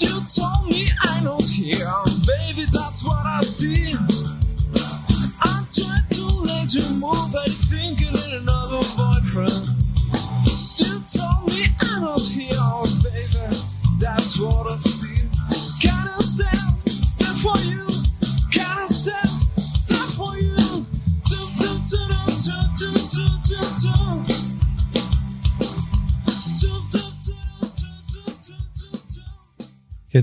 [0.00, 1.40] You told me I don't
[2.26, 3.94] baby, that's what I see.
[5.42, 9.76] I tried to let you move, but thinking in another boyfriend.
[10.78, 12.63] You told me I was here.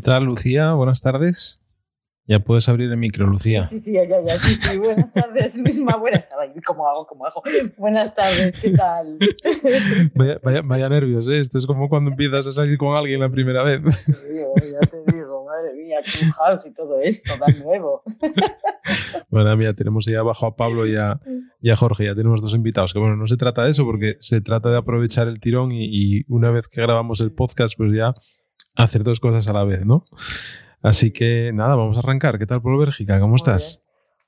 [0.02, 0.74] Tal, Lucía?
[0.74, 1.62] Buenas tardes.
[2.28, 3.68] Ya puedes abrir el micro, Lucía.
[3.68, 4.80] Sí, sí, ya, ya, sí, sí.
[4.80, 5.98] Buenas tardes, Luisma.
[5.98, 6.64] Buenas tardes.
[6.66, 7.06] ¿Cómo hago?
[7.08, 7.42] ¿Cómo hago?
[7.78, 9.18] Buenas tardes, ¿qué tal?
[10.44, 11.40] Vaya, vaya, nervios, ¿eh?
[11.40, 13.82] Esto es como cuando empiezas a salir con alguien la primera vez.
[14.06, 15.98] Ya te digo, madre mía,
[16.38, 18.04] house y todo esto, tan nuevo.
[19.30, 21.20] Bueno, mira, tenemos ahí abajo a Pablo y a,
[21.78, 22.92] Jorge, ya tenemos dos invitados.
[22.92, 25.86] Que bueno, no se trata de eso, porque se trata de aprovechar el tirón y,
[25.86, 28.14] y una vez que grabamos el podcast, pues ya
[28.76, 30.04] hacer dos cosas a la vez, ¿no?
[30.82, 32.40] Así que nada, vamos a arrancar.
[32.40, 33.20] ¿Qué tal por Bélgica?
[33.20, 33.82] ¿Cómo estás?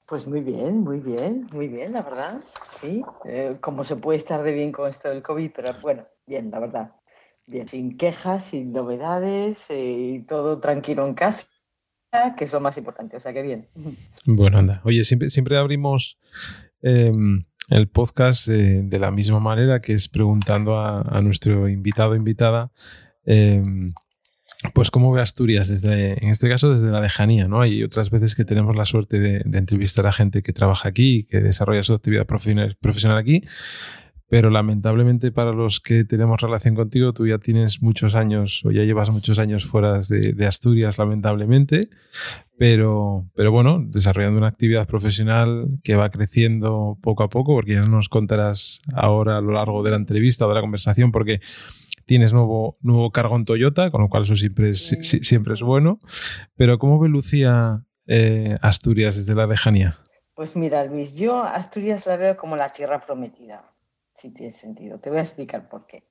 [0.08, 2.42] Pues muy bien, muy bien, muy bien, la verdad.
[2.80, 6.52] Sí, eh, como se puede estar de bien con esto del COVID, pero bueno, bien,
[6.52, 6.92] la verdad.
[7.46, 11.48] Bien, sin quejas, sin novedades eh, y todo tranquilo en casa,
[12.38, 13.68] que es lo más importante, o sea que bien.
[14.26, 14.82] Bueno, anda.
[14.84, 16.20] Oye, siempre, siempre abrimos
[16.82, 22.12] em, el podcast eh, de la misma manera, que es preguntando a, a nuestro invitado
[22.12, 22.72] o invitada
[23.26, 23.94] em,
[24.74, 27.62] pues cómo ve Asturias desde, en este caso desde la lejanía, ¿no?
[27.62, 31.40] Hay otras veces que tenemos la suerte de, entrevistar a gente que trabaja aquí, que
[31.42, 33.42] desarrolla su actividad profesional, profesional aquí,
[34.30, 38.84] pero lamentablemente para los que tenemos relación contigo, tú ya tienes muchos años o ya
[38.84, 41.82] llevas muchos años fuera de, Asturias, lamentablemente,
[42.58, 47.84] pero, pero bueno, desarrollando una actividad profesional que va creciendo poco a poco, porque ya
[47.84, 51.40] nos contarás ahora a lo largo de la entrevista o de la conversación, porque
[52.06, 56.00] tienes nuevo, nuevo cargo en Toyota, con lo cual eso siempre es, siempre es bueno.
[56.56, 59.92] Pero ¿cómo ve Lucía eh, Asturias desde la lejanía?
[60.36, 63.72] Pues mira, Luis, yo Asturias la veo como la tierra prometida,
[64.16, 65.00] si tiene sentido.
[65.00, 66.04] Te voy a explicar por qué.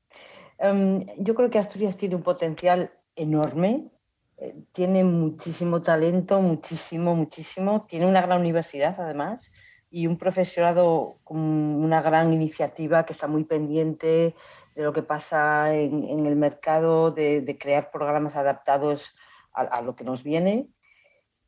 [0.58, 3.90] Em, yo creo que Asturias tiene un potencial enorme,
[4.38, 7.86] eh, tiene muchísimo talento, muchísimo, muchísimo.
[7.88, 9.50] Tiene una gran universidad, además,
[9.90, 14.34] y un profesorado con una gran iniciativa que está muy pendiente
[14.74, 19.14] de lo que pasa en, el mercado, de, crear programas adaptados
[19.52, 20.68] a, lo que nos viene,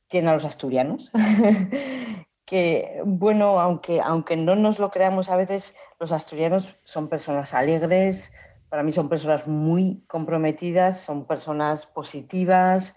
[0.09, 1.11] tiene a los asturianos,
[2.45, 8.31] que, bueno, aunque, aunque no nos lo creamos a veces, los asturianos son personas alegres,
[8.69, 12.95] para mí son personas muy comprometidas, son personas positivas,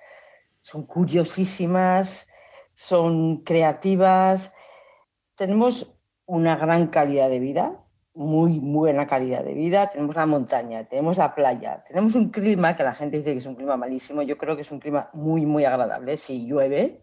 [0.62, 2.28] son curiosísimas,
[2.74, 4.52] son creativas,
[5.36, 5.94] tenemos
[6.26, 7.80] una gran calidad de vida,
[8.18, 12.84] muy buena calidad de vida, tenemos la montaña, tenemos la playa, tenemos un clima que
[12.84, 15.46] la gente dice que es un clima malísimo, yo creo que es un clima muy,
[15.46, 17.00] muy agradable, si llueve,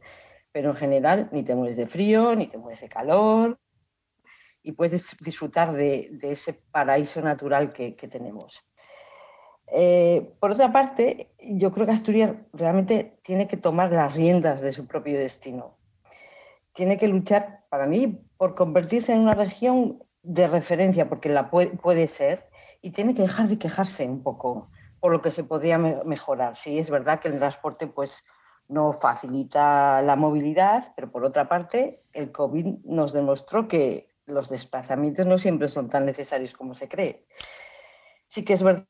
[0.50, 3.60] pero en general ni te mueres de frío, ni te mueres de calor,
[4.64, 8.60] y puedes disfrutar de, ese paraíso natural que, tenemos.
[9.68, 14.72] Eh, por otra parte, yo creo que Asturias realmente tiene que tomar las riendas de
[14.72, 15.76] su propio destino.
[16.72, 22.06] Tiene que luchar, para mí, por convertirse en una región de referencia, porque la puede,
[22.06, 22.48] ser,
[22.80, 26.56] y tiene que dejar de quejarse un poco por lo que se podría mejorar.
[26.56, 28.24] Sí, es verdad que el transporte pues,
[28.66, 35.26] no facilita la movilidad, pero por otra parte, el COVID nos demostró que los desplazamientos
[35.26, 37.26] no siempre son tan necesarios como se cree.
[38.28, 38.86] Sí que es verdad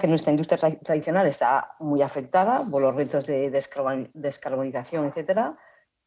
[0.00, 3.50] que nuestra industria tradicional está muy afectada por los retos de
[4.14, 5.56] descarbonización, etcétera,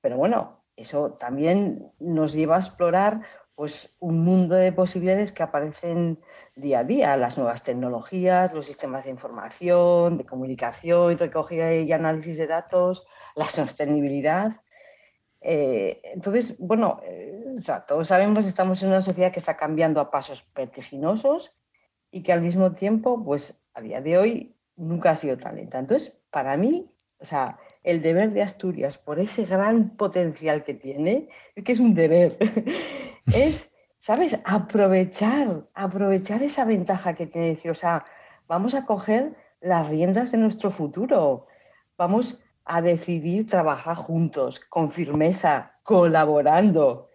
[0.01, 3.21] pero bueno, eso también nos lleva a explorar
[3.59, 6.17] pues un mundo de posibilidades que aparecen
[6.55, 12.37] día a día, las nuevas tecnologías, los sistemas de información, de comunicación, recogida y análisis
[12.37, 14.53] de datos, la sostenibilidad.
[15.41, 20.09] Eh, entonces, bueno, eh, todos sabemos que estamos en una sociedad que está cambiando a
[20.09, 21.51] pasos vertiginosos
[22.11, 25.57] y que al mismo tiempo, pues a día de hoy nunca ha sido tan.
[25.57, 26.89] Entonces, para mí,
[27.19, 31.79] o sea, el deber de Asturias por ese gran potencial que tiene, es que es
[31.79, 32.37] un deber.
[33.33, 34.37] es, ¿sabes?
[34.43, 38.05] Aprovechar, aprovechar esa ventaja que tiene decir, o sea,
[38.47, 41.47] vamos a coger las riendas de nuestro futuro,
[41.97, 47.07] vamos a decidir trabajar juntos, con firmeza, colaborando.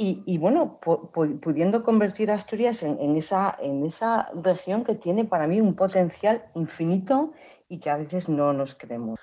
[0.00, 5.74] y, bueno, pudiendo convertir Asturias en, esa, en esa región que tiene para mí un
[5.74, 7.32] potencial infinito
[7.68, 9.18] y que a veces no nos creemos.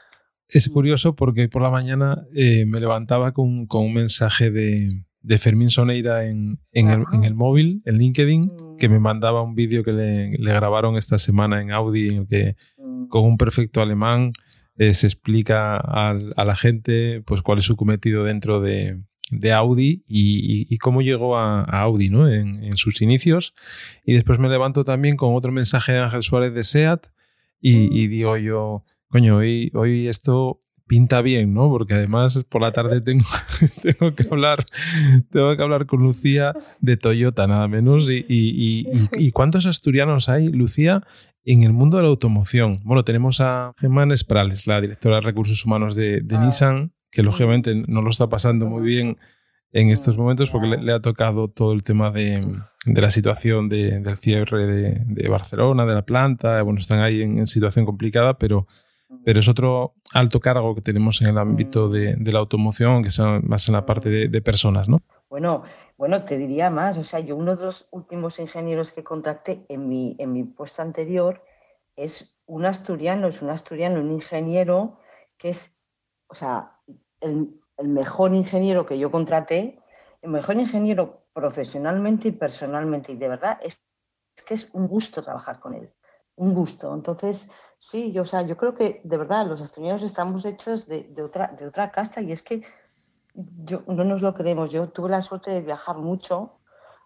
[0.50, 4.90] Es curioso porque por la mañana eh, me levantaba con, un mensaje de,
[5.22, 6.90] de Fermín Soneira en, en,
[7.24, 9.02] el, móvil, en LinkedIn, que me mm.
[9.02, 13.08] mandaba un vídeo que le, le, grabaron esta semana en Audi, en el que mm.
[13.08, 14.34] con un perfecto alemán
[14.78, 19.00] eh, se explica a, a, la gente pues cuál es su cometido dentro de,
[19.32, 22.30] de Audi y, y, cómo llegó a, Audi ¿no?
[22.30, 23.56] En, en, sus inicios.
[24.06, 27.08] Y después me levanto también con otro mensaje de Ángel Suárez de SEAT
[27.60, 31.70] y, y digo yo, coño, hoy, hoy esto pinta bien, ¿no?
[31.70, 33.26] Porque además por la tarde tengo,
[33.82, 34.66] tengo, que, hablar,
[35.32, 38.10] tengo que hablar con Lucía de Toyota, nada menos.
[38.10, 41.04] Y, y, y, cuántos asturianos hay, Lucía,
[41.44, 42.82] en el mundo de la automoción?
[42.84, 46.44] Bueno, tenemos a Germán Esprales, la directora de recursos humanos de, de ah.
[46.44, 49.18] Nissan, que lógicamente no lo está pasando muy bien
[49.72, 52.40] en estos momentos porque le, ha tocado todo el tema de,
[52.86, 56.62] de la situación de, del cierre de, de, Barcelona, de la planta.
[56.62, 58.66] Bueno, están ahí en, en situación complicada, pero
[59.26, 63.20] pero es otro alto cargo que tenemos en el ámbito de, la automoción, que es
[63.42, 65.02] más en la parte de, personas, ¿no?
[65.30, 65.64] Bueno,
[65.98, 69.90] bueno, te diría más, o sea, yo uno de los últimos ingenieros que contacté en
[69.90, 71.44] mi, en mi puesto anterior
[71.96, 75.00] es un asturiano, es un asturiano, un ingeniero
[75.38, 75.76] que es,
[76.28, 76.80] o sea,
[77.20, 77.50] el,
[77.84, 79.80] mejor ingeniero que yo contraté,
[80.22, 83.82] el mejor ingeniero profesionalmente y personalmente, y de verdad es,
[84.38, 85.92] es que es un gusto trabajar con él,
[86.36, 86.94] un gusto.
[86.94, 87.48] Entonces,
[87.90, 91.48] Sí, yo, o sea, yo creo que de verdad los asturianos estamos hechos de, otra,
[91.48, 92.64] de otra casta y es que
[93.34, 94.72] yo, no nos lo creemos.
[94.72, 96.58] Yo tuve la suerte de viajar mucho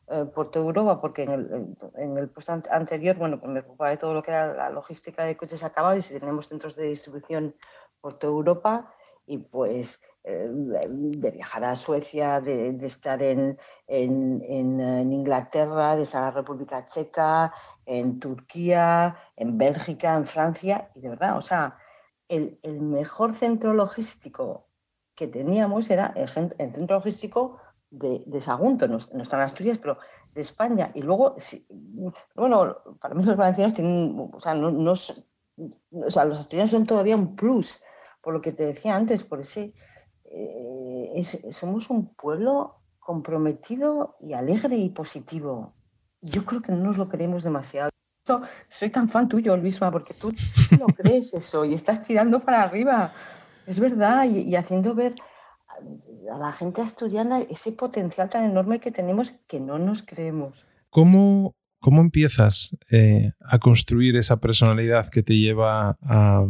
[0.07, 3.89] eh, por toda Europa porque en el, en el puesto anterior, bueno, pues me ocupaba
[3.89, 7.55] de todo lo que era la logística de coches acabados y tenemos centros de distribución
[7.99, 8.93] por toda Europa
[9.25, 16.21] y pues eh, de viajar a Suecia, de, estar en, en, en, Inglaterra, de estar
[16.21, 17.53] en la República Checa,
[17.89, 21.75] en Turquía, en Bélgica, en Francia, y de verdad, o sea,
[22.27, 24.67] el, mejor centro logístico
[25.15, 27.57] que teníamos era el, centro logístico
[27.89, 29.97] de, Sagunto, no, están en Asturias, pero
[30.35, 30.91] de España.
[30.93, 31.35] Y luego,
[32.35, 37.15] bueno, para mí los valencianos tienen, o sea, no, o sea, los asturianos son todavía
[37.15, 37.81] un plus,
[38.21, 39.73] por lo que te decía antes, por ese,
[40.25, 45.73] eh, somos un pueblo comprometido y alegre y positivo
[46.21, 47.89] yo creo que no nos lo creemos demasiado.
[48.67, 50.33] Soy tan fan tuyo, Luisma, porque tú
[50.79, 53.11] lo crees eso y estás tirando para arriba.
[53.65, 55.15] Es verdad, y, haciendo ver
[56.31, 60.65] a la gente asturiana ese potencial tan enorme que tenemos que no nos creemos.
[60.89, 66.45] ¿Cómo, cómo empiezas eh, a construir esa personalidad que te lleva a,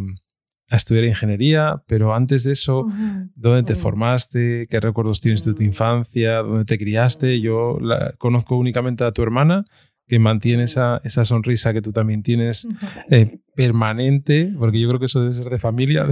[0.70, 2.88] a estudiar ingeniería, pero antes de eso,
[3.36, 4.68] ¿dónde te formaste?
[4.70, 6.38] ¿Qué recuerdos tienes de tu infancia?
[6.38, 7.42] ¿Dónde te criaste?
[7.42, 9.64] Yo la, conozco únicamente a tu hermana,
[10.08, 12.68] que mantiene esa, esa sonrisa que tú también tienes
[13.10, 16.08] eh, permanente, porque yo creo que eso debe ser de familia.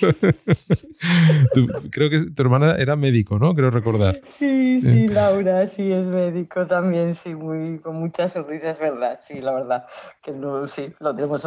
[1.90, 3.54] creo que tu hermana era médico, ¿no?
[3.54, 4.20] Creo recordar.
[4.24, 9.40] Sí, sí, Laura, sí, es médico también, sí, muy, con muchas sonrisas, es verdad, sí,
[9.40, 9.84] la verdad,
[10.22, 11.44] que no, sí, lo tenemos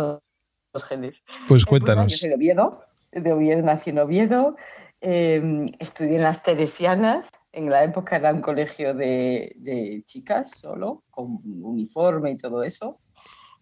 [0.74, 1.24] los genes.
[1.48, 2.12] Pues cuéntanos.
[2.12, 4.56] yo soy de Oviedo, de Oviedo nací en Oviedo,
[5.02, 11.40] em, estudié en las Teresianas, en la época era un colegio de, chicas solo, con
[11.44, 13.00] uniforme y todo eso.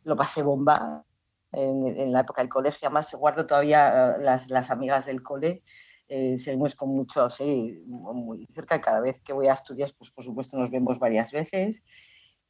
[0.04, 1.04] Lo pasé bomba
[1.52, 5.64] en, la época del colegio, además guardo todavía eh, las, las amigas del cole.
[6.08, 10.12] Eh, seguimos con mucho, sí, muy cerca y cada vez que voy a estudiar, pues
[10.12, 11.84] por supuesto nos vemos varias veces.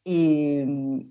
[0.04, 0.64] Y,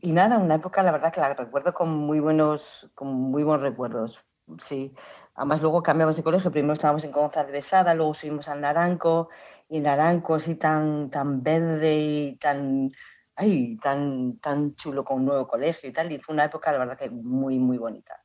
[0.02, 4.24] nada, una época la verdad que la recuerdo con muy buenos, con muy buenos recuerdos.
[4.64, 4.92] Sí.
[5.34, 9.28] Además luego cambiamos de colegio, primero estábamos en González Besada, luego subimos al Naranco,
[9.68, 12.90] y Naranco así tan, tan verde y tan,
[13.36, 16.78] ay, tan, tan chulo con un nuevo colegio y tal, y fue una época la
[16.78, 18.22] verdad que muy, muy bonita.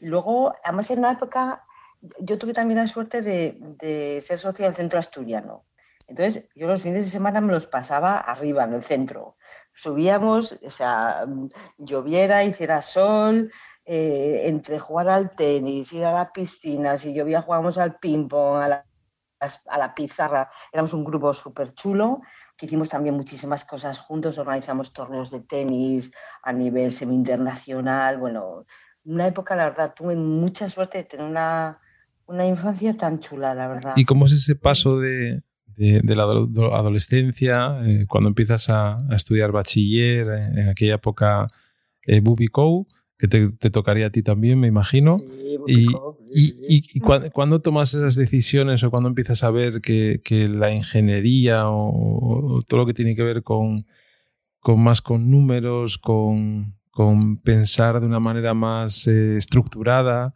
[0.00, 1.64] Luego, además en una época,
[2.18, 5.64] yo tuve también la suerte de, de ser socia del centro asturiano.
[6.08, 9.36] Entonces, yo los fines de semana me los pasaba arriba, en el centro
[9.74, 11.24] subíamos, o sea,
[11.78, 13.50] lloviera, hiciera sol,
[13.84, 18.68] eh, entre jugar al tenis, ir a la piscina, si llovía jugábamos al ping-pong, a
[18.68, 18.86] la,
[19.40, 22.20] a la pizarra, éramos un grupo súper chulo,
[22.56, 26.10] que hicimos también muchísimas cosas juntos, organizamos torneos de tenis
[26.42, 28.64] a nivel semi-internacional, bueno,
[29.04, 31.80] una época, la verdad, tuve mucha suerte de tener una,
[32.26, 33.94] una infancia tan chula, la verdad.
[33.96, 35.42] ¿Y cómo es ese paso de,
[35.76, 41.46] de, la adolescencia, eh, cuando empiezas a, estudiar bachiller, eh, en aquella época
[42.06, 42.86] eh, Bubico,
[43.18, 45.16] que te, tocaría a ti también, me imagino.
[45.66, 45.86] y,
[46.34, 52.80] y, cuando, tomas esas decisiones o cuando empiezas a ver que, la ingeniería o, todo
[52.80, 53.76] lo que tiene que ver con,
[54.58, 56.74] con más con números, con,
[57.44, 60.32] pensar de una manera más eh, estructurada,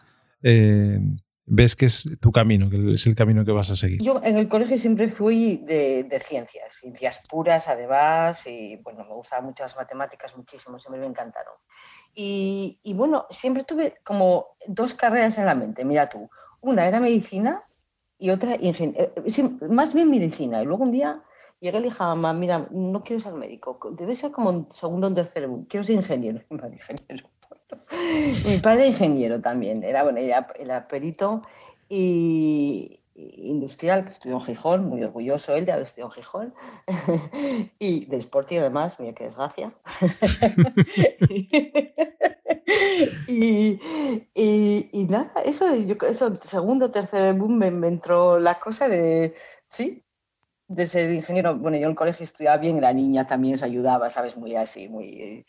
[1.46, 4.02] ves que es tu camino, que es el camino que vas a seguir.
[4.02, 9.46] Yo en el colegio siempre fui de, ciencias, ciencias puras además, y bueno, me gustaban
[9.46, 11.54] mucho las matemáticas, muchísimo, siempre me encantaron.
[12.14, 16.28] Y, bueno, siempre tuve como dos carreras en la mente, mira tú,
[16.60, 17.62] una era medicina
[18.18, 21.22] y otra ingeniería, eh, más bien medicina, y luego un día
[21.60, 25.08] llegué y le dije mamá, mira, no quiero ser médico, debe ser como un segundo
[25.08, 27.28] o tercero, quiero ser ingeniero, ingeniero.
[28.44, 31.42] Mi padre ingeniero también, era, bueno, era, perito
[31.88, 36.54] y, industrial, que estudió en Gijón, muy orgulloso él de haber estudiado en Gijón,
[37.78, 39.72] y de Sporting además, mira qué desgracia.
[43.26, 43.80] y,
[45.08, 49.34] nada, eso, yo, eso, segundo, tercer boom, me, entró la cosa de,
[49.68, 50.04] sí,
[50.68, 51.56] de ser ingeniero.
[51.56, 54.36] Bueno, yo en colegio estudiaba bien, la niña también se ayudaba, ¿sabes?
[54.36, 55.46] Muy así, muy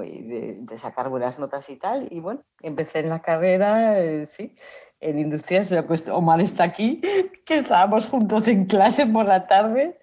[0.00, 2.08] de, sacar buenas notas y tal.
[2.10, 4.56] Y bueno, empecé en la carrera, eh, sí,
[5.00, 7.00] en industrias, pero pues Omar está aquí,
[7.44, 9.98] que estábamos juntos en clase por la tarde.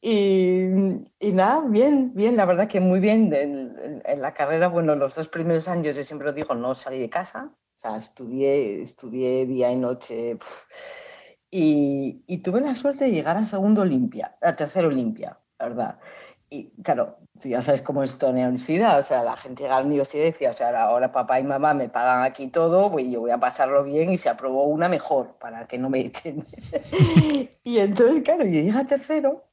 [0.00, 0.68] Y,
[1.20, 3.32] nada, bien, bien, la verdad que muy bien.
[3.34, 7.50] En, la carrera, bueno, los dos primeros años, yo siempre digo, no salí de casa.
[7.76, 10.38] O sea, estudié, estudié día y noche.
[11.50, 15.98] y, tuve la suerte de llegar a segundo Olimpia, a tercero Olimpia, ¿verdad?
[16.50, 19.80] Y claro, si ya sabes cómo es la universidad, o sea, la gente llega a
[19.80, 23.06] la universidad y decía, o sea, ahora papá y mamá me pagan aquí todo, pues
[23.10, 26.46] yo voy a pasarlo bien y se aprobó una mejor para que no me echen.
[27.64, 29.48] y entonces, claro, yo llegué a tercero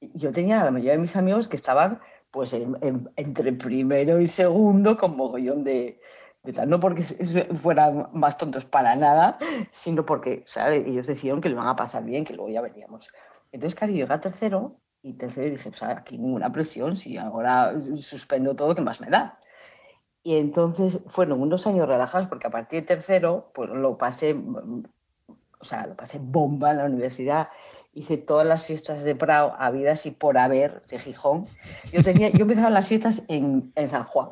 [0.00, 4.96] yo tenía a la mayoría de mis amigos que estaban pues entre primero y segundo
[4.96, 6.00] con mogollón de,
[6.44, 9.38] de no porque fueran más tontos para nada,
[9.72, 10.86] sino porque, ¿sabes?
[10.86, 13.08] Ellos decían que lo van a pasar bien, que luego ya veníamos.
[13.50, 17.74] Entonces, claro, yo llegué a tercero y tercero dije, pues aquí ninguna presión, si ahora
[17.98, 19.38] suspendo todo, ¿qué más me da?
[20.22, 25.64] Y entonces fueron unos años relajados porque a partir de tercero, pues lo pasé, o
[25.64, 27.48] sea, lo pasé bomba en la universidad.
[27.92, 31.46] Hice todas las fiestas de Prado, habidas y por haber, de Gijón.
[31.90, 34.28] Yo, tenía, yo empezaba las fiestas en, en San Juan,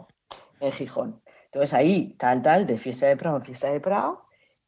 [0.61, 1.23] en Gijón.
[1.47, 4.27] Entonces ahí, tal, tal, de fiesta de Prado en fiesta de Prado.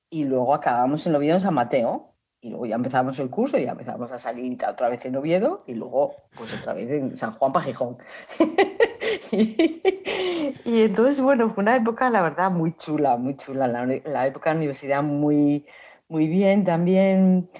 [0.09, 2.11] Y luego acabamos en Oviedo en San Mateo
[2.43, 5.63] y luego ya empezamos el curso y ya empezamos a salir otra vez en Oviedo
[5.67, 7.99] y luego pues otra vez en San Juan Pajijón.
[9.31, 13.67] y, entonces, bueno, fue una época, la verdad, muy chula, muy chula.
[13.67, 15.67] La, época de la universidad muy,
[16.09, 17.51] muy bien también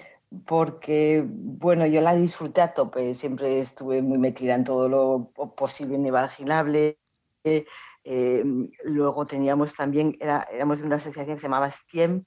[0.47, 5.99] porque, bueno, yo la disfruté a tope, siempre estuve muy metida en todo lo posible
[5.99, 6.99] y imaginable.
[7.45, 8.45] Eh,
[8.85, 12.25] luego teníamos también, era, éramos de una asociación que se llamaba STIEM,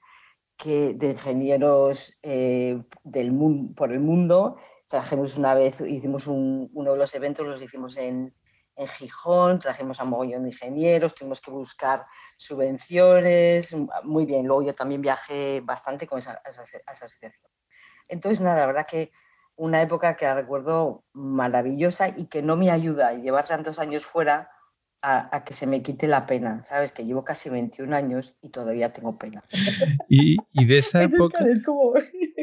[0.56, 4.56] que, de ingenieros eh, del mundo, por el mundo.
[4.88, 8.34] Trajimos una vez, hicimos uno de los eventos, los hicimos en,
[8.76, 12.06] en Gijón, trajimos a mogollón de ingenieros, tuvimos que buscar
[12.36, 14.46] subvenciones, muy bien.
[14.46, 17.32] Luego yo también viajé bastante con esa, esa, asociación.
[18.08, 19.12] Entonces, nada, la verdad que
[19.56, 24.50] una época que la recuerdo maravillosa y que no me ayuda llevar tantos años fuera
[25.04, 26.92] a, que se me quite la pena, ¿sabes?
[26.92, 29.44] Que llevo casi 21 años y todavía tengo pena.
[30.08, 31.44] Y, de esa época,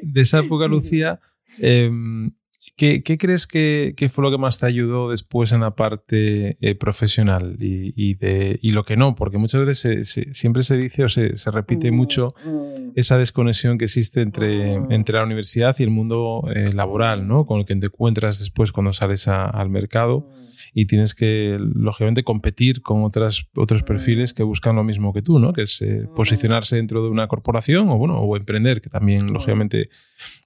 [0.01, 1.19] de esa época, Lucía,
[1.57, 2.31] em,
[2.77, 7.55] ¿qué, crees que, fue lo que más te ayudó después en la parte eh, profesional
[7.57, 9.15] y, de, lo que no?
[9.15, 12.91] Porque muchas veces siempre se dice o se, repite mm, mucho mm.
[12.95, 14.91] esa desconexión que existe entre, mm.
[14.91, 17.47] entre la universidad y el mundo eh, laboral, ¿no?
[17.47, 20.25] Con el que te encuentras después cuando sales al mercado
[20.73, 25.37] y tienes que, lógicamente, competir con otras, otros perfiles que buscan lo mismo que tú,
[25.39, 25.51] ¿no?
[25.51, 29.89] Que es eh, posicionarse dentro de una corporación o, bueno, o emprender, que también, lógicamente,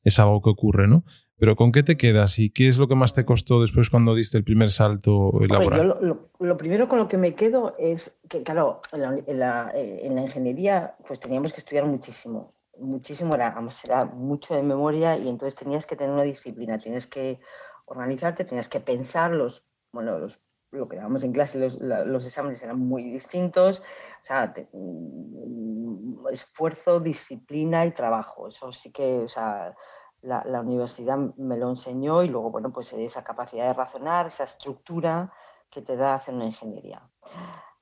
[0.04, 1.04] es algo que ocurre, ¿no?
[1.38, 4.16] Pero ¿con qué te quedas y qué es lo que más te costó después cuando
[4.16, 6.18] diste el primer salto laboral?
[6.40, 9.02] lo, primero con lo que me quedo es que, claro, en
[9.40, 12.54] la, en la, ingeniería pues teníamos que estudiar muchísimo.
[12.78, 13.56] Muchísimo, era,
[13.86, 17.40] era mucho de memoria y entonces tenías que tener una disciplina, tienes que
[17.86, 19.64] organizarte, tenías que pensar los
[19.96, 20.28] bueno,
[20.72, 27.00] lo que dábamos en clase, los, los, exámenes eran muy distintos, o sea, mm, esfuerzo,
[27.00, 29.74] disciplina y trabajo, eso sí que, o sea,
[30.22, 34.44] la, la, universidad me lo enseñó y luego, bueno, pues esa capacidad de razonar, esa
[34.44, 35.32] estructura
[35.70, 37.02] que te da hacer una ingeniería.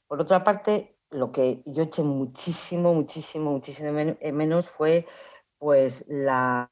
[0.08, 5.08] Por otra parte, lo que yo eché muchísimo, muchísimo, muchísimo menos fue
[5.58, 6.70] pues la,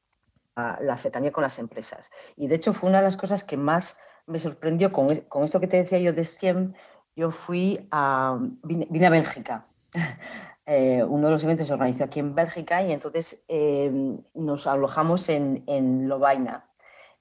[0.56, 2.10] la cercanía con las empresas.
[2.36, 3.98] Y de hecho fue una de las cosas que más
[4.32, 6.74] me sorprendió con, esto que te decía yo de STEM,
[7.16, 9.66] yo fui a, vine, a Bélgica.
[10.68, 15.28] Eh, uno de los eventos se organizó aquí en Bélgica y entonces em, nos alojamos
[15.28, 16.70] en, en Lovaina,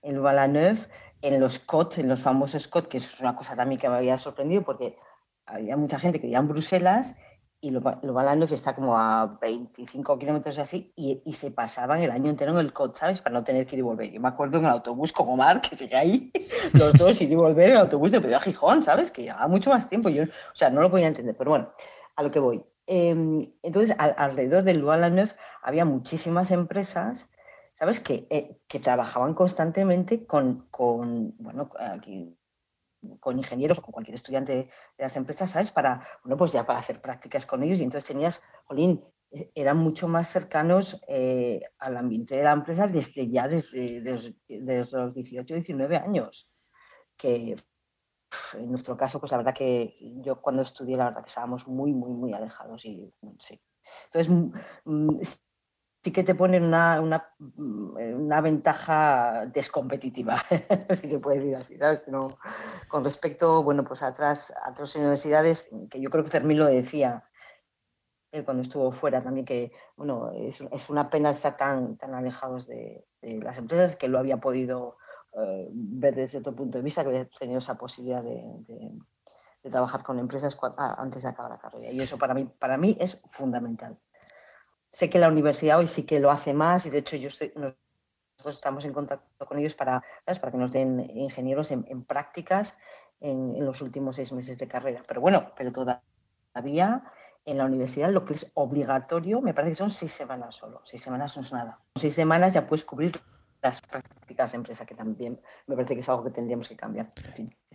[0.02, 0.86] en Vallaneuve,
[1.22, 4.18] en los COT, en los famosos COT, que es una cosa también que me había
[4.18, 4.98] sorprendido porque
[5.46, 7.14] había mucha gente que vivía en Bruselas
[7.62, 12.10] y lo, lo que está como a 25 kilómetros así y, y, se pasaban el
[12.10, 13.20] año entero en el COT, ¿sabes?
[13.20, 14.10] Para no tener que ir y volver.
[14.10, 16.32] Yo me acuerdo en el autobús con Omar, que llegué ahí,
[16.72, 19.10] los dos, ir y volver en el autobús de Pedro a Gijón, ¿sabes?
[19.10, 20.08] Que llevaba mucho más tiempo.
[20.08, 21.70] Yo, o sea, no lo podía entender, pero bueno,
[22.16, 22.64] a lo que voy.
[22.86, 24.82] Em, entonces, alrededor del
[25.14, 27.28] Neuf había muchísimas empresas,
[27.78, 28.00] ¿sabes?
[28.00, 32.36] Que, eh, que trabajaban constantemente con, con bueno, aquí
[33.18, 35.70] con ingenieros o con cualquier estudiante de las empresas, ¿sabes?
[35.70, 39.78] Para, bueno, pues ya para hacer prácticas con ellos y entonces tenías, Jolín, e, eran
[39.78, 45.54] mucho más cercanos eh, al ambiente de la empresa desde ya, desde, desde, los 18,
[45.54, 46.48] 19 años,
[47.16, 47.56] que
[48.54, 51.92] en nuestro caso, pues la verdad que yo cuando estudié, la verdad que estábamos muy,
[51.92, 53.60] muy, muy alejados y sí.
[54.12, 54.52] Entonces,
[56.02, 60.38] sí que te ponen una, una, una ventaja descompetitiva,
[60.94, 62.06] si se puede decir así, ¿sabes?
[62.08, 62.38] No,
[62.88, 66.66] con respecto, bueno, pues a otras, a otras universidades, que yo creo que Fermín lo
[66.66, 67.24] decía
[68.44, 73.04] cuando estuvo fuera también, que, bueno, es, es una pena estar tan, tan alejados de,
[73.20, 74.96] las empresas, que lo había podido
[75.34, 78.42] eh, ver desde otro punto de vista, que había tenido esa posibilidad de,
[79.62, 81.92] de trabajar con empresas antes de acabar la carrera.
[81.92, 83.98] Y eso para mí, para mí es fundamental.
[84.92, 88.54] Sé que la universidad hoy sí que lo hace más y de hecho yo nosotros
[88.54, 92.76] estamos en contacto con ellos para, para que nos den ingenieros en, prácticas
[93.20, 95.02] en, los últimos seis meses de carrera.
[95.06, 97.04] Pero bueno, pero todavía
[97.44, 100.80] en la universidad lo que es obligatorio me parece que son seis semanas solo.
[100.84, 101.78] Seis semanas no es nada.
[101.94, 103.20] Seis semanas ya puedes cubrir
[103.62, 107.12] las prácticas de empresa, que también me parece que es algo que tendríamos que cambiar.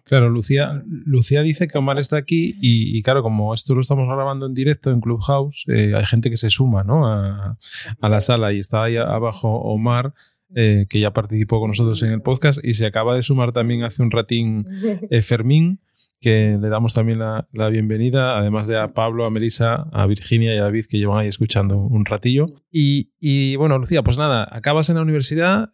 [0.06, 4.46] Claro, Lucía, Lucía dice que Omar está aquí y, claro, como esto lo estamos grabando
[4.46, 7.08] en directo en Clubhouse, eh, hay gente que se suma ¿no?
[7.08, 7.58] a,
[8.00, 10.14] la sala y está ahí abajo Omar.
[10.58, 13.84] Eh, que ya participó con nosotros en el podcast y se acaba de sumar también
[13.84, 14.64] hace un ratín
[15.10, 15.80] eh, Fermín,
[16.22, 20.60] que le damos también la, bienvenida, además de a Pablo, a Melissa, a Virginia y
[20.60, 22.46] a David, que llevan ahí escuchando un ratillo.
[22.72, 25.72] Y, y bueno, Lucía, pues nada, acabas en la universidad,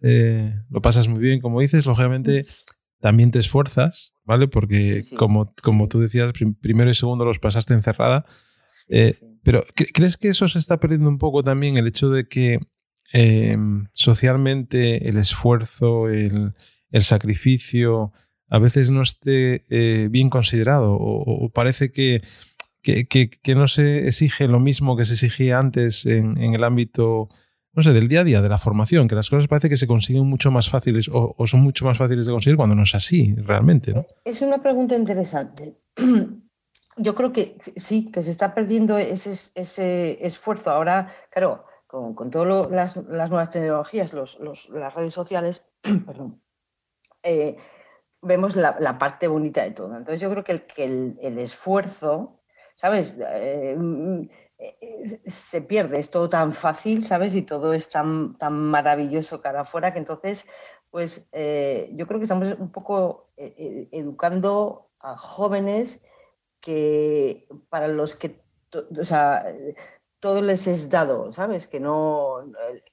[0.70, 2.44] lo pasas muy bien, como dices, lógicamente
[3.02, 4.48] también te esfuerzas, ¿vale?
[4.48, 8.26] Porque Como, como tú decías, primero y segundo los pasaste encerrada.
[8.88, 12.60] Eh, pero ¿crees que eso se está perdiendo un poco también el hecho de que
[13.12, 16.54] em, socialmente el esfuerzo, el,
[17.00, 18.12] sacrificio
[18.50, 22.22] a veces no esté eh, bien considerado o, parece que,
[22.82, 27.30] que, no se exige lo mismo que se exigía antes en, en el ámbito
[27.74, 29.88] no sé, del día a día, de la formación, que las cosas parece que se
[29.88, 33.36] consiguen mucho más fáciles o, son mucho más fáciles de conseguir cuando no es así,
[33.36, 34.06] realmente, ¿no?
[34.26, 35.78] Es una pregunta interesante.
[36.98, 40.70] Yo creo que sí, que se está perdiendo ese, esfuerzo.
[40.70, 45.64] Ahora, claro, con, todas las, nuevas tecnologías, las redes sociales,
[46.06, 46.42] perdón,
[47.24, 47.56] eh,
[48.22, 49.96] vemos la, parte bonita de todo.
[49.96, 52.42] Entonces yo creo que el esfuerzo,
[52.76, 53.16] ¿sabes?
[53.18, 53.78] Eh,
[55.26, 57.34] se pierde, es todo tan fácil, ¿sabes?
[57.36, 60.46] Y todo es tan, tan maravilloso cara afuera que entonces,
[60.90, 66.02] pues eh, yo creo que estamos un poco eh, eh, educando a jóvenes
[66.60, 68.44] que para los que,
[68.74, 69.46] o sea,
[70.20, 71.68] todo les es dado, ¿sabes?
[71.68, 72.84] Que no, el,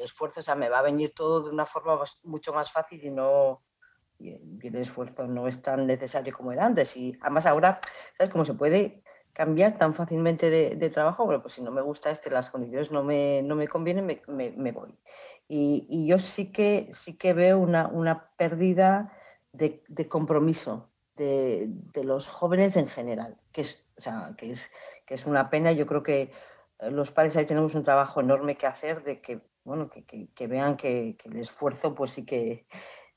[0.00, 3.10] esfuerzo, o sea, me va a venir todo de una forma mucho más fácil y
[3.10, 3.62] no,
[4.20, 6.96] el esfuerzo no es tan necesario como era antes.
[6.96, 7.80] Y además ahora,
[8.16, 9.02] ¿sabes cómo se puede
[9.36, 13.04] cambiar tan fácilmente de, trabajo, bueno, pues si no me gusta este, las condiciones no
[13.04, 14.98] me, no me convienen, me, voy.
[15.46, 19.12] Y, yo sí que, sí que veo una, una pérdida
[19.52, 21.68] de, compromiso de,
[22.02, 24.70] los jóvenes en general, que es, o sea, que, es,
[25.04, 25.70] que es una pena.
[25.72, 26.32] Yo creo que
[26.78, 30.78] eh, los padres ahí tenemos un trabajo enorme que hacer de que, bueno, que, vean
[30.78, 32.66] que, que, el esfuerzo pues sí que,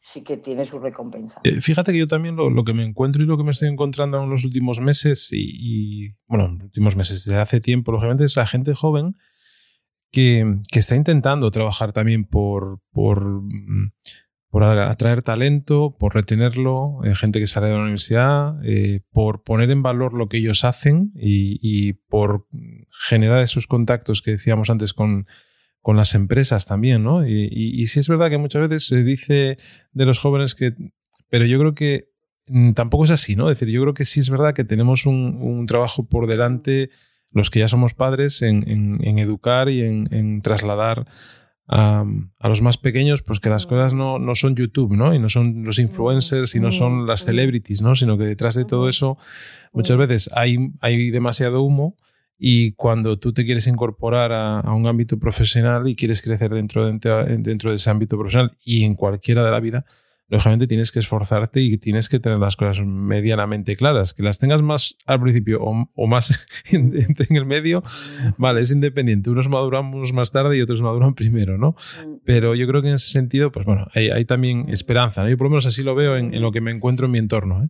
[0.01, 1.39] sí que tiene su recompensa.
[1.43, 4.23] Eh, fíjate que yo también lo, que me encuentro y lo que me estoy encontrando
[4.23, 8.35] en los últimos meses y, bueno, en los últimos meses, desde hace tiempo, lógicamente, es
[8.35, 9.15] la gente joven
[10.11, 13.91] que, está intentando trabajar también por, por, mm,
[14.49, 19.69] por atraer talento, por retenerlo, eh, gente que sale de la universidad, eh, por poner
[19.69, 22.47] en valor lo que ellos hacen y por
[23.07, 25.27] generar esos contactos que decíamos antes con
[25.81, 27.27] con las empresas también, ¿no?
[27.27, 29.57] Y, y, sí es verdad que muchas veces se dice
[29.91, 30.73] de los jóvenes que...
[31.29, 32.09] Pero yo creo que
[32.47, 33.49] mm, tampoco es así, ¿no?
[33.49, 36.89] Es decir, yo creo que sí es verdad que tenemos un, trabajo por delante,
[37.31, 41.07] los que ya somos padres, en, educar y en, trasladar
[41.67, 42.03] a,
[42.43, 45.13] los más pequeños, pues que las cosas no, no, son YouTube, ¿no?
[45.13, 47.95] Y no son los influencers y no son las celebrities, ¿no?
[47.95, 49.17] Sino que detrás de todo eso
[49.71, 51.95] muchas veces hay, hay demasiado humo
[52.41, 57.75] y cuando tú te quieres incorporar a, un ámbito profesional y quieres crecer dentro, de
[57.75, 59.85] ese ámbito profesional y en cualquiera de la vida,
[60.29, 64.13] lógicamente tienes que esforzarte y tienes que tener las cosas medianamente claras.
[64.13, 66.93] Que las tengas más al principio o, más en,
[67.29, 67.83] el medio,
[68.37, 69.29] vale, es independiente.
[69.29, 71.75] Unos maduramos más tarde y otros maduran primero, ¿no?
[72.23, 75.27] Pero yo creo que en ese sentido, pues bueno, hay, también esperanza.
[75.27, 77.63] Yo por lo menos así lo veo en, lo que me encuentro en mi entorno.
[77.63, 77.67] ¿eh?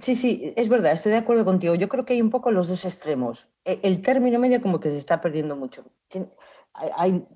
[0.00, 1.74] Sí, sí, es verdad, estoy de acuerdo contigo.
[1.74, 3.48] Yo creo que hay un poco los dos extremos.
[3.64, 5.84] E, el término medio como que se está perdiendo mucho.
[6.74, 7.26] Hay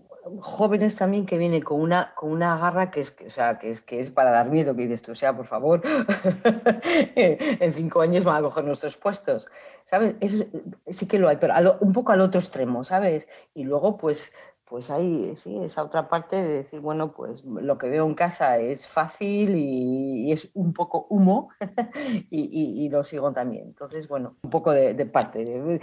[0.41, 3.81] jóvenes también que vienen con una, con una garra que es, o sea, que es,
[3.81, 5.81] que es para dar miedo, que dices tú, o sea, por favor,
[7.17, 9.47] en cinco años van a coger nuestros puestos,
[9.87, 10.15] ¿sabes?
[10.21, 10.45] Eso
[10.89, 13.27] sí que lo hay, pero un poco al otro extremo, ¿sabes?
[13.55, 14.31] Y luego, pues,
[14.71, 18.57] pues hay sí, esa otra parte de decir, bueno, pues lo que veo en casa
[18.59, 21.49] es fácil y, es un poco humo
[22.31, 23.65] y, lo sigo también.
[23.67, 25.81] Entonces, bueno, un poco de, parte, de,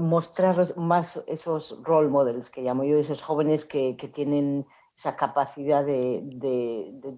[0.00, 4.66] mostrar más esos role models que llamo yo, esos jóvenes que, tienen
[4.96, 6.20] esa capacidad de,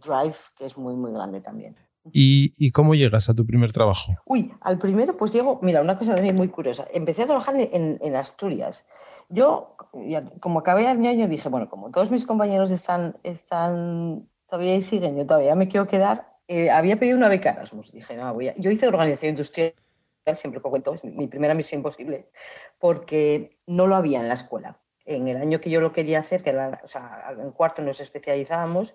[0.05, 1.75] drive que es muy, muy grande también.
[2.13, 4.13] ¿Y, cómo llegas a tu primer trabajo?
[4.27, 6.87] Uy, al primero pues llego, mira, una cosa también muy curiosa.
[6.93, 8.85] Empecé a trabajar en, en Asturias
[9.29, 9.77] yo,
[10.41, 15.17] como acabé el año, dije, bueno, como todos mis compañeros están, están todavía y siguen,
[15.17, 16.29] yo todavía me quiero quedar.
[16.49, 17.93] Eh, había pedido una beca Erasmus.
[17.93, 18.55] Dije, no, voy a...
[18.57, 19.75] Yo hice organización industrial,
[20.35, 22.29] siempre lo cuento, es mi primera misión posible,
[22.79, 24.79] porque no lo había en la escuela.
[25.07, 28.01] En el año que yo lo quería hacer, que era, o sea, en cuarto nos
[28.01, 28.95] especializábamos,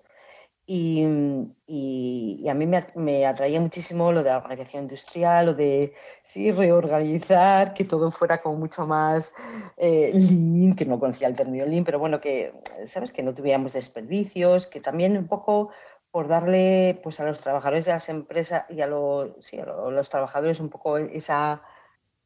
[0.72, 7.74] y, a mí me, atraía muchísimo lo de la organización industrial, lo de sí, reorganizar,
[7.74, 9.32] que todo fuera como mucho más
[9.76, 12.54] eh, lean, que no conocía el término lean, pero bueno, que,
[12.86, 13.10] ¿sabes?
[13.10, 15.70] Que no tuviéramos desperdicios, que también un poco
[16.12, 20.08] por darle pues a los trabajadores de las empresas y a los, sí, a los,
[20.08, 21.62] trabajadores un poco esa,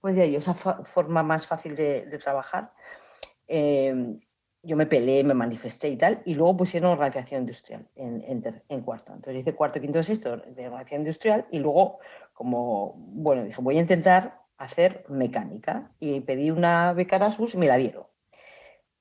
[0.02, 2.72] pues esa forma más fácil de, trabajar.
[3.48, 4.18] Eh,
[4.64, 9.12] yo me peleé, me manifesté y tal, y luego pusieron organización industrial en, cuarto.
[9.12, 11.98] Entonces hice cuarto, quinto, sexto de organización industrial y luego,
[12.32, 17.66] como, bueno, dije, voy a intentar hacer mecánica y pedí una beca Erasmus y me
[17.66, 18.06] la dieron.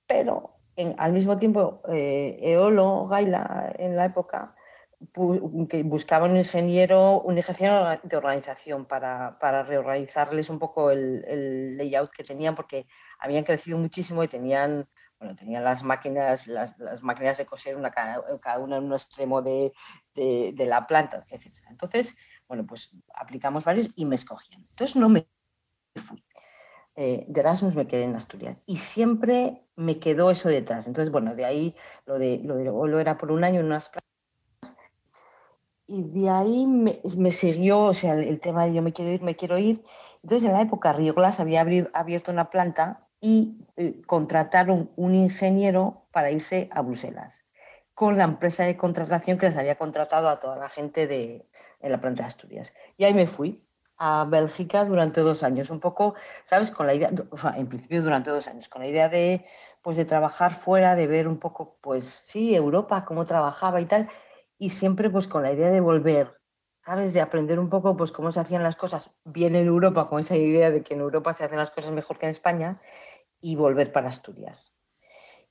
[0.07, 0.57] Pero
[0.97, 4.55] al mismo tiempo, eh, Eolo, Gaila, en la época,
[5.69, 12.23] que buscaba un ingeniero, un ingeniero de organización para, reorganizarles un poco el layout que
[12.23, 12.87] tenían porque
[13.19, 14.87] habían crecido muchísimo y tenían
[15.23, 19.71] bueno, tenían las máquinas, las, máquinas de coser, una, cada, una en un extremo de,
[20.15, 21.53] la planta, etc.
[21.69, 22.13] Entonces,
[22.47, 24.61] bueno, pues aplicamos varios y me escogían.
[24.69, 25.25] Entonces no me
[25.95, 26.21] fui.
[26.95, 30.87] Eh, de Erasmus me quedé en Asturias y siempre me quedó eso detrás.
[30.87, 34.03] Entonces, bueno, de ahí lo de lo, lo era por un año en unas plazas
[35.87, 39.35] y de ahí me, siguió, o sea, el, tema de yo me quiero ir, me
[39.35, 39.83] quiero ir.
[40.21, 46.29] Entonces, en la época Río había abierto una planta y eh, contrataron un ingeniero para
[46.29, 47.45] irse a Bruselas,
[47.93, 51.47] con la empresa de contratación que les había contratado a toda la gente de,
[51.79, 52.73] en la planta de Asturias.
[52.97, 56.69] Y ahí me fui a Bélgica durante dos años, un poco, ¿sabes?
[56.69, 57.11] Con la idea,
[57.55, 59.45] en principio durante dos años, con la idea de,
[59.81, 64.09] pues, de trabajar fuera, de ver un poco, pues sí, Europa, cómo trabajaba y tal,
[64.57, 66.41] y siempre pues con la idea de volver,
[66.85, 67.13] ¿sabes?
[67.13, 70.35] De aprender un poco pues cómo se hacían las cosas bien en Europa, con esa
[70.35, 72.81] idea de que en Europa se hacen las cosas mejor que en España,
[73.43, 74.73] y volver para Asturias.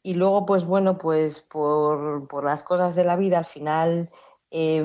[0.02, 4.10] Y luego, pues bueno, pues por, las cosas de la vida, al final
[4.50, 4.82] eh,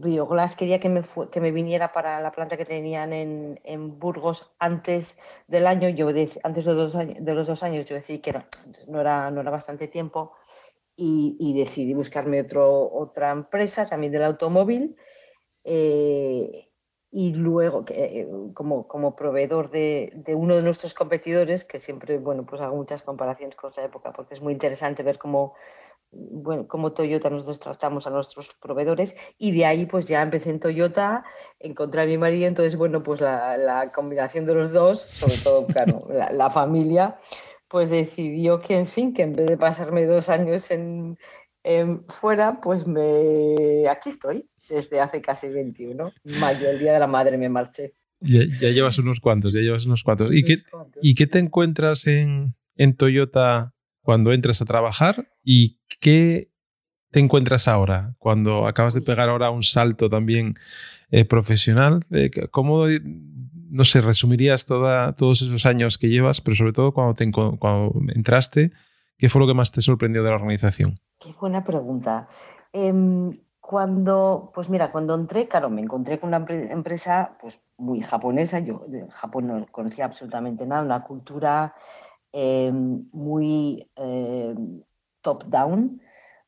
[0.00, 4.52] Río Glass quería que me, que me viniera para la planta que tenían en, Burgos
[4.60, 5.88] antes del año.
[5.88, 6.08] Yo
[6.44, 8.32] antes de dos años, de los dos años yo decidí que
[8.86, 10.32] no, era, no era bastante tiempo
[10.96, 14.96] y, decidí buscarme otro, otra empresa también del automóvil.
[15.64, 16.68] Eh,
[17.16, 22.44] y luego eh, como, como proveedor de, de, uno de nuestros competidores, que siempre, bueno,
[22.44, 25.54] pues hago muchas comparaciones con esa época porque es muy interesante ver cómo,
[26.10, 30.58] bueno, cómo Toyota nosotros tratamos a nuestros proveedores y de ahí pues ya empecé en
[30.58, 31.22] Toyota,
[31.60, 35.68] encontré a mi marido, entonces bueno, pues la, la combinación de los dos, sobre todo,
[35.68, 37.16] claro, la, la, familia,
[37.68, 41.16] pues decidió que, en fin, que en vez de pasarme dos años en,
[42.20, 46.12] fuera, pues me aquí estoy desde hace casi 21.
[46.40, 47.94] Mayo, el Día de la Madre, me marché.
[48.20, 50.32] Ya, llevas unos cuantos, ya llevas unos cuantos.
[50.32, 50.58] ¿Y, qué,
[51.02, 55.28] ¿y qué te encuentras en, en Toyota cuando entras a trabajar?
[55.42, 56.50] ¿Y qué
[57.10, 60.54] te encuentras ahora, cuando acabas de pegar ahora un salto también
[61.10, 62.04] eh, profesional?
[62.10, 67.14] Eh, ¿Cómo, no sé, resumirías toda, todos esos años que llevas, pero sobre todo cuando,
[67.14, 68.70] te, cuando entraste,
[69.18, 70.94] ¿qué fue lo que más te sorprendió de la organización?
[71.18, 72.28] Qué buena pregunta.
[72.72, 78.58] Em, cuando, pues mira, cuando entré, claro, me encontré con una empresa pues muy japonesa,
[78.58, 81.74] yo de Japón no conocía absolutamente nada, una cultura
[82.32, 83.88] eh, muy
[85.22, 86.00] top-down,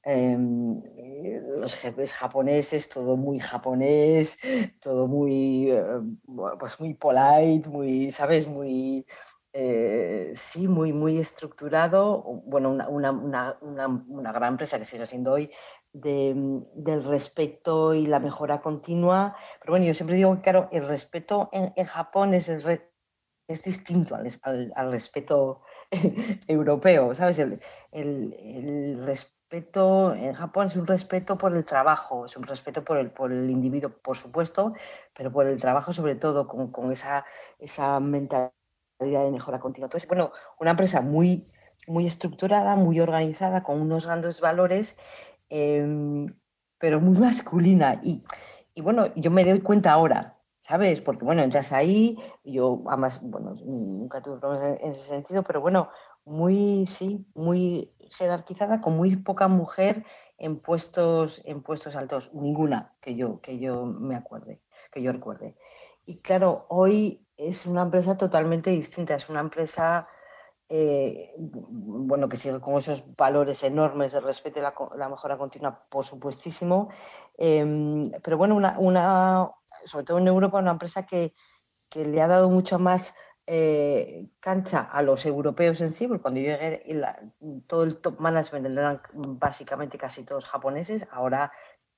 [0.03, 4.39] em, eh, los jefes japoneses, todo muy japonés,
[4.81, 5.73] todo muy,
[6.59, 8.47] pues muy polite, muy, ¿sabes?
[8.47, 9.07] Muy,
[10.35, 12.23] sí, muy, muy estructurado.
[12.45, 15.51] Bueno, una, una, una, una, gran empresa que sigue siendo hoy,
[15.93, 19.37] del respeto y la mejora continua.
[19.61, 24.29] Pero bueno, yo siempre digo que, claro, el respeto en, Japón es, es distinto al,
[24.75, 25.63] al, respeto
[26.49, 27.39] europeo, ¿sabes?
[27.39, 27.61] El,
[27.93, 33.11] el, respeto en Japón es un respeto por el trabajo, es un respeto por el,
[33.11, 34.75] por el individuo, por supuesto,
[35.17, 37.25] pero por el trabajo sobre todo, con, con esa,
[37.59, 38.53] esa mentalidad
[38.99, 39.87] de mejora continua.
[39.87, 41.47] Entonces, bueno, una empresa muy,
[41.87, 44.97] muy estructurada, muy organizada, con unos grandes valores
[45.49, 46.35] Em,
[46.79, 48.01] pero muy masculina.
[48.03, 48.23] Y,
[48.75, 51.01] y, bueno, yo me doy cuenta ahora, ¿sabes?
[51.01, 55.91] Porque bueno, entras ahí, yo además, bueno, nunca tuve problemas en, ese sentido, pero bueno,
[56.25, 60.05] muy, sí, muy jerarquizada, con muy poca mujer
[60.39, 64.61] en puestos, en puestos altos, ninguna que yo, que yo me acuerde,
[64.93, 65.57] que yo recuerde.
[66.05, 70.09] Y claro, hoy es una empresa totalmente distinta, es una empresa
[70.69, 76.05] eh, bueno, que sigue con esos valores enormes de respeto y la, mejora continua, por
[76.05, 76.89] supuestísimo.
[77.39, 79.51] Em, pero bueno, una,
[79.85, 81.35] sobre todo en Europa, una empresa que,
[81.95, 83.15] le ha dado mucho más
[83.47, 86.83] eh, cancha a los europeos en sí, porque cuando yo llegué,
[87.67, 91.53] todo el top management eran básicamente casi todos japoneses, ahora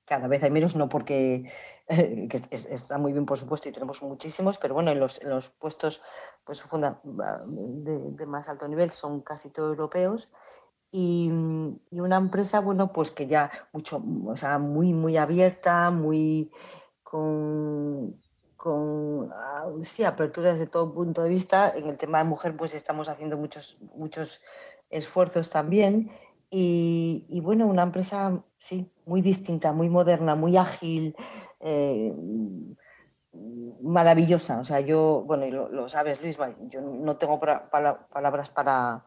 [0.09, 1.43] cada vez hay menos, no porque
[1.87, 5.49] que está muy bien, por supuesto, y tenemos muchísimos, pero bueno, en los, en los
[5.49, 6.01] puestos
[6.43, 6.63] pues,
[7.03, 10.27] de, de, más alto nivel son casi todos europeos.
[10.91, 11.31] Y,
[11.91, 16.51] y, una empresa, bueno, pues que ya mucho, o sea, muy, muy abierta, muy
[17.03, 18.19] con,
[18.57, 21.69] con ah, sí, aperturas de todo punto de vista.
[21.75, 24.41] En el tema de mujer, pues estamos haciendo muchos, muchos
[24.89, 26.11] esfuerzos también.
[26.51, 31.15] Y, y bueno, una empresa, sí, muy distinta, muy moderna, muy ágil,
[31.59, 32.13] eh,
[33.81, 34.59] maravillosa.
[34.59, 36.37] O sea, yo, bueno, y lo, sabes, Luis,
[36.69, 39.05] yo no tengo palabras para,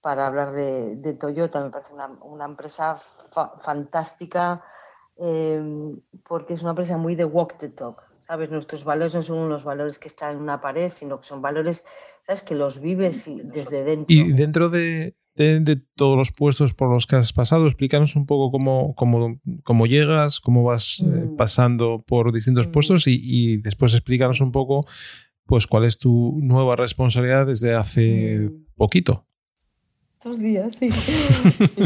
[0.00, 1.92] para hablar de, Toyota, me parece
[2.22, 3.00] una, empresa
[3.64, 4.62] fantástica
[5.16, 8.02] em, porque es una empresa muy de walk the talk.
[8.26, 8.50] ¿Sabes?
[8.50, 11.84] Nuestros valores no son unos valores que están en una pared, sino que son valores,
[12.24, 12.42] ¿sabes?
[12.42, 14.14] Que los vives desde dentro.
[14.14, 17.66] Y dentro de, de, todos los puestos por los que has pasado.
[17.66, 21.36] Explícanos un poco cómo, cómo, cómo llegas, cómo vas eh, mm.
[21.36, 22.70] pasando por distintos mm.
[22.70, 24.80] puestos y, después explícanos un poco
[25.46, 28.64] pues cuál es tu nueva responsabilidad desde hace mm.
[28.76, 29.26] poquito.
[30.22, 30.88] Dos días, sí.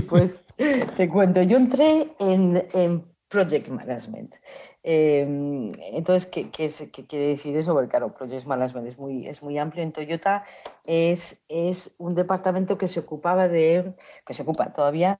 [0.08, 0.44] pues
[0.96, 4.34] te cuento, yo entré en, en Project Management.
[4.88, 7.72] Em, entonces, ¿qué, quiere decir eso?
[7.74, 9.82] Porque claro, Project Management es muy, es muy amplio.
[9.82, 10.44] En Toyota
[10.84, 15.18] es, es un departamento que se ocupaba de, que se ocupa todavía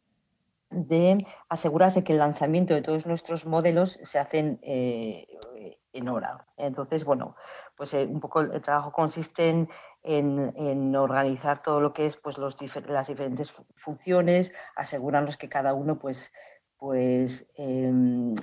[0.71, 5.27] de asegurarse que el lanzamiento de todos nuestros modelos se hacen eh,
[5.93, 6.47] en hora.
[6.57, 7.35] Entonces, bueno,
[7.77, 9.69] pues eh, un poco el trabajo consiste en,
[10.05, 15.99] en, organizar todo lo que es pues los las diferentes funciones, asegurarnos que cada uno
[15.99, 16.31] pues
[16.79, 18.36] pues em,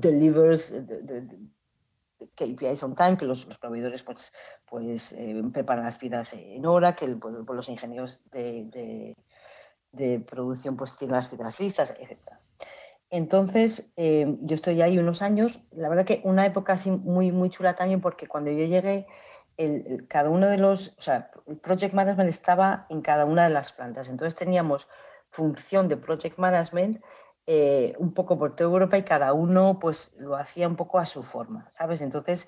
[0.00, 0.74] delivers
[2.34, 4.32] KPIs on time, que los, proveedores pues,
[4.66, 9.14] pues eh, preparan las piezas en hora, que pues, los ingenieros de,
[10.26, 12.18] producción pues tienen las piezas listas, etc.
[13.10, 17.48] Entonces, em, yo estoy ahí unos años, la verdad que una época así muy, muy
[17.50, 19.06] chula también, porque cuando yo llegué,
[19.56, 23.50] el, cada uno de los, o sea, el Project Management estaba en cada una de
[23.50, 24.08] las plantas.
[24.08, 24.88] Entonces teníamos
[25.30, 27.02] función de Project Management
[27.50, 31.06] eh, un poco por toda Europa y cada uno pues lo hacía un poco a
[31.06, 32.02] su forma, ¿sabes?
[32.02, 32.46] Entonces,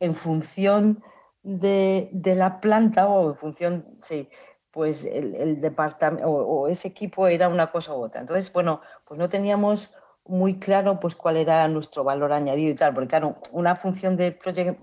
[0.00, 1.02] en función
[1.42, 4.30] de, la planta o en función, sí,
[4.70, 8.22] pues el, departamento o, ese equipo era una cosa u otra.
[8.22, 9.92] Entonces, bueno, pues no teníamos
[10.24, 14.32] muy claro pues cuál era nuestro valor añadido y tal, porque claro, una función de
[14.32, 14.80] project,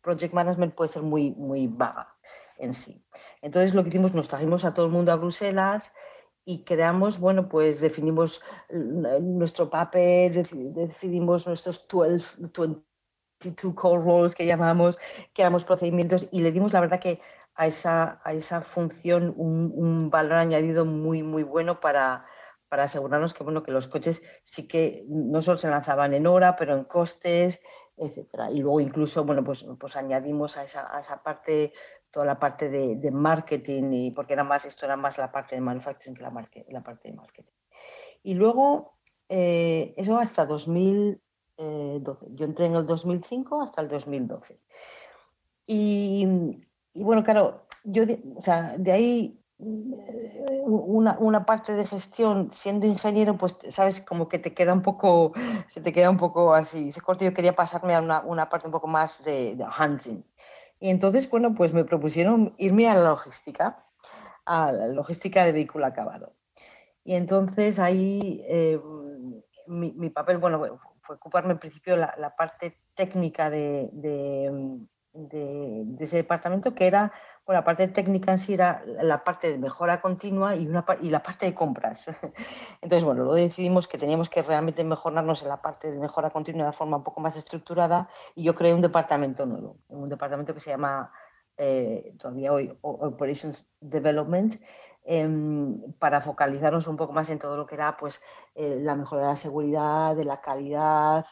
[0.00, 2.14] project, management puede ser muy, muy vaga
[2.56, 3.04] en sí.
[3.42, 5.92] Entonces lo que hicimos, nos trajimos a todo el mundo a Bruselas,
[6.50, 8.42] y creamos, bueno, pues definimos
[9.20, 10.32] nuestro papel,
[10.74, 12.38] definimos nuestros 12,
[13.40, 14.98] 22 core roles que llamamos,
[15.32, 17.20] creamos procedimientos y le dimos la verdad que
[17.54, 22.26] a esa, a esa función un, valor añadido muy, muy bueno para,
[22.68, 26.56] para asegurarnos que, bueno, que los coches sí que no solo se lanzaban en hora,
[26.56, 27.60] pero en costes,
[27.96, 28.50] etcétera.
[28.50, 31.72] Y luego incluso, bueno, pues, pues añadimos a esa, a esa parte
[32.10, 35.60] toda la parte de, marketing, y porque era más, esto era más la parte de
[35.60, 37.52] manufacturing que la, la parte de marketing.
[38.22, 38.94] Y luego,
[39.28, 41.20] eh, eso hasta 2012.
[42.34, 44.58] Yo entré en el 2005 hasta el 2012.
[45.66, 46.26] Y,
[46.94, 48.04] y bueno, claro, yo,
[48.36, 54.38] o sea, de ahí una, una, parte de gestión, siendo ingeniero, pues sabes, como que
[54.38, 55.32] te queda un poco,
[55.68, 56.92] se te queda un poco así.
[56.92, 60.22] Se corto, yo quería pasarme a una, una parte un poco más de, de, hunting.
[60.80, 63.84] Y entonces, bueno, pues me propusieron irme a la logística,
[64.46, 66.32] a la logística de vehículo acabado.
[67.04, 68.80] Y entonces ahí eh,
[69.66, 74.80] mi, papel, bueno, fue ocuparme en principio la, parte técnica de, de,
[75.12, 77.12] de, ese departamento, que era
[77.52, 81.22] la parte técnica en sí era la parte de mejora continua y, una, y la
[81.22, 82.06] parte de compras.
[82.80, 86.66] Entonces, bueno, lo decidimos que teníamos que realmente mejorarnos en la parte de mejora continua
[86.66, 90.60] de forma un poco más estructurada y yo creé un departamento nuevo, un departamento que
[90.60, 91.12] se llama
[91.56, 94.60] eh, todavía hoy Operations Development,
[95.04, 95.28] eh,
[95.98, 98.20] para focalizarnos un poco más en todo lo que era pues,
[98.54, 101.24] eh, la mejora de la seguridad, de la calidad,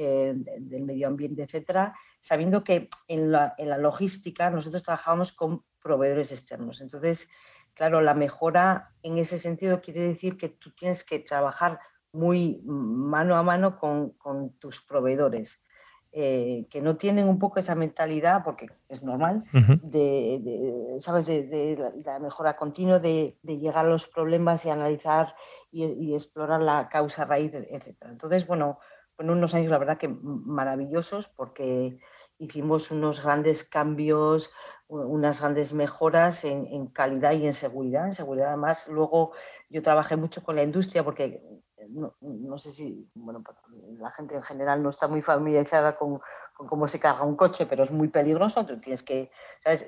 [0.00, 1.92] eh, del medio ambiente, etcétera,
[2.28, 6.82] sabiendo que en la, en la logística nosotros trabajamos con proveedores externos.
[6.82, 7.26] Entonces,
[7.72, 11.80] claro, la mejora en ese sentido quiere decir que tú tienes que trabajar
[12.12, 15.58] muy mano a mano con, con tus proveedores.
[16.12, 19.80] Eh, que no tienen un poco esa mentalidad, porque es normal, uh -huh.
[19.82, 21.26] de, de, ¿sabes?
[21.26, 25.34] De, de, la mejora continua, de, llegar a los problemas y analizar
[25.70, 27.96] y, y, explorar la causa raíz, etc.
[28.06, 28.78] Entonces, bueno,
[29.16, 31.98] fueron unos años, la verdad, que maravillosos, porque
[32.38, 34.50] hicimos unos grandes cambios,
[34.88, 38.06] unas grandes mejoras en, calidad y en seguridad.
[38.06, 39.32] En seguridad, además, luego
[39.68, 41.42] yo trabajé mucho con la industria porque
[41.88, 43.42] no, no sé si, bueno,
[43.98, 46.20] la gente en general no está muy familiarizada con,
[46.54, 48.64] con, cómo se carga un coche, pero es muy peligroso.
[48.64, 49.30] Tú tienes que,
[49.62, 49.86] ¿sabes?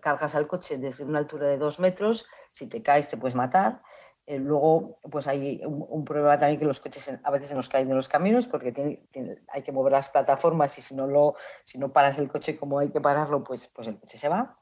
[0.00, 3.82] Cargas al coche desde una altura de dos metros, si te caes te puedes matar.
[4.30, 7.88] Eh, luego, pues hay un, problema también que los coches a veces se nos caen
[7.88, 9.02] de los caminos porque
[9.48, 12.78] hay que mover las plataformas y si no, lo, si no paras el coche como
[12.78, 14.56] hay que pararlo, pues, pues el coche se va.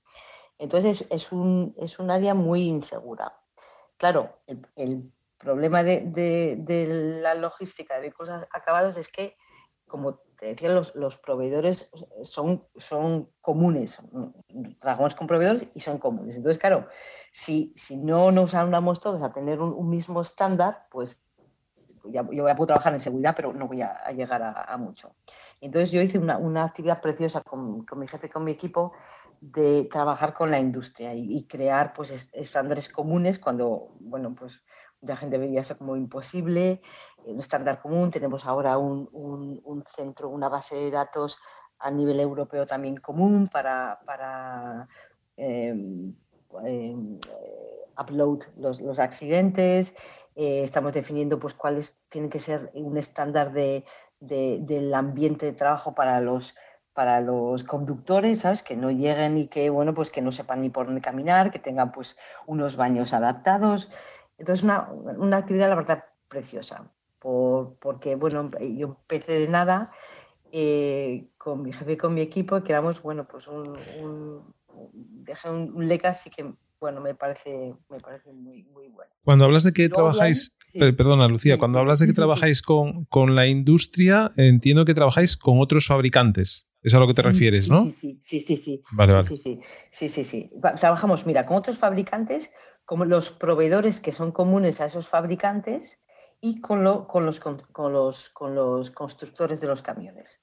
[0.56, 3.38] Entonces es un, es un área muy insegura.
[3.98, 9.36] Claro, el, el problema de, de, de, la logística de vehículos acabados es que,
[9.88, 11.90] como te decía, los, los proveedores
[12.22, 13.98] son, son comunes.
[14.80, 16.36] Trabajamos con proveedores y son comunes.
[16.36, 16.86] Entonces, claro,
[17.32, 21.20] si, si no nos andamos todos a tener un, mismo estándar, pues
[22.04, 25.14] yo voy a poder trabajar en seguridad, pero no voy a, llegar a, mucho.
[25.60, 28.92] Entonces yo hice una, una actividad preciosa con, mi jefe, con mi equipo,
[29.40, 34.62] de trabajar con la industria y, y, crear pues estándares comunes cuando, bueno, pues
[35.00, 36.80] mucha gente veía eso como imposible,
[37.24, 41.36] un estándar común, tenemos ahora un, un, centro, una base de datos
[41.78, 44.88] a nivel europeo también común para, para
[45.36, 45.74] eh,
[46.64, 46.96] eh,
[47.98, 49.94] upload los, los accidentes,
[50.34, 53.84] eh, estamos definiendo pues cuáles tienen que ser un estándar de,
[54.20, 56.54] de, del ambiente de trabajo para los
[56.98, 58.64] para los conductores, ¿sabes?
[58.64, 61.60] Que no lleguen y que, bueno, pues que no sepan ni por dónde caminar, que
[61.60, 63.88] tengan pues unos baños adaptados.
[64.38, 69.90] Entonces, una, una actividad, la verdad, preciosa, por, porque, bueno, yo empecé de nada
[70.52, 74.54] eh, con mi jefe y con mi equipo y creamos, bueno, pues un, un,
[75.24, 79.10] dejé un, un legacy que bueno, me parece, me parece muy, muy bueno.
[79.24, 80.78] Cuando hablas de que trabajáis, sí.
[80.92, 85.36] perdona Lucía, sí, cuando hablas de que trabajáis con, con, la industria, entiendo que trabajáis
[85.36, 86.66] con otros fabricantes.
[86.82, 87.82] Es a lo que te refieres, ¿no?
[87.90, 88.82] Sí, sí, sí.
[88.92, 89.28] Vale, vale.
[89.28, 90.50] Sí, sí, sí, sí, sí.
[90.80, 92.50] Trabajamos, mira, con otros fabricantes,
[92.88, 96.00] como los proveedores que son comunes a esos fabricantes
[96.40, 100.40] y con, lo, con, los, con, los, con los constructores de los camiones.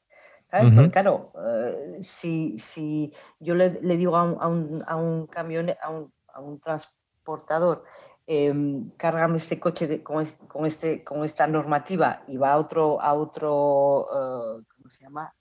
[0.52, 0.68] ¿Sabes?
[0.68, 0.76] Uh -huh.
[0.76, 5.26] Porque claro, uh, si, si yo le, le digo a un, a un, a un
[5.26, 7.84] camión, a un, a un transportador,
[8.28, 8.54] eh,
[8.96, 13.02] cárgame este coche de, con, este, con, este, con esta normativa y va a otro,
[13.02, 15.34] a otro uh, ¿cómo se llama?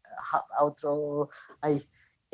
[0.59, 1.29] A otro,
[1.61, 1.87] ay,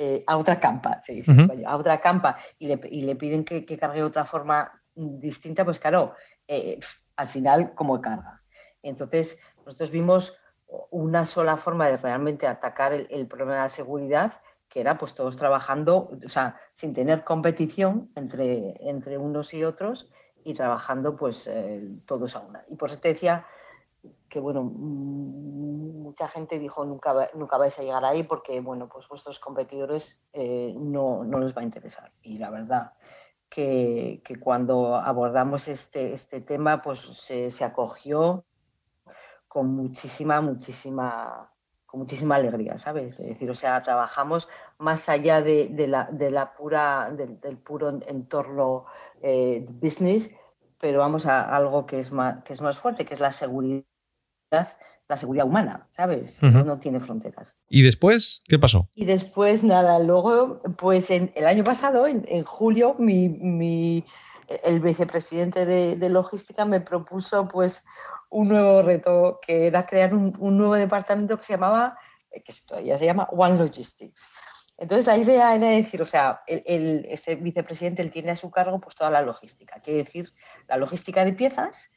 [0.02, 1.66] eh, a otra campa, se dice, uh -huh.
[1.66, 5.62] a otra campa y le, y le piden que, que, cargue de otra forma distinta,
[5.62, 6.14] pues claro,
[6.48, 6.80] eh,
[7.16, 8.40] al final, ¿cómo carga?
[8.82, 10.34] Entonces, nosotros vimos
[10.90, 14.32] una sola forma de realmente atacar el, el problema de la seguridad
[14.70, 20.08] que era pues todos trabajando, o sea, sin tener competición entre, entre unos y otros
[20.44, 22.64] y trabajando pues eh, todos a una.
[22.70, 23.44] Y por eso te decía
[24.28, 29.38] que, bueno, mucha gente dijo nunca, nunca vais a llegar ahí porque, bueno, pues vuestros
[29.38, 32.12] competidores eh, no, no les va a interesar.
[32.22, 32.92] Y la verdad
[33.48, 38.44] que, que cuando abordamos este, este tema pues se, se acogió
[39.48, 41.50] con muchísima, muchísima
[41.90, 43.18] con muchísima alegría, ¿sabes?
[43.18, 44.48] Es decir, o sea, trabajamos
[44.78, 48.86] más allá de, de, la, de la, pura, del, del puro entorno
[49.20, 50.30] eh, business,
[50.78, 53.82] pero vamos a algo que es más, que es más fuerte, que es la seguridad
[54.50, 56.36] la seguridad humana, ¿sabes?
[56.40, 57.56] No tiene fronteras.
[57.68, 58.88] ¿Y después qué pasó?
[58.94, 64.04] Y después, nada, luego, pues en, el año pasado, en, julio, mi,
[64.62, 67.84] el vicepresidente de, logística me propuso pues
[68.30, 71.98] un nuevo reto, que era crear un, nuevo departamento que se llamaba,
[72.32, 74.28] que todavía se llama One Logistics.
[74.78, 78.80] Entonces la idea era decir, o sea, el, ese vicepresidente él tiene a su cargo
[78.80, 80.32] pues toda la logística, quiere decir
[80.68, 81.90] la logística de piezas,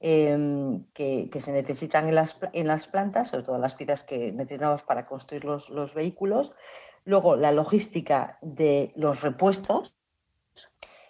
[0.00, 4.82] Em, que, se necesitan en las, en las, plantas, sobre todo las piezas que necesitamos
[4.84, 6.52] para construir los, los, vehículos.
[7.04, 9.96] Luego, la logística de los repuestos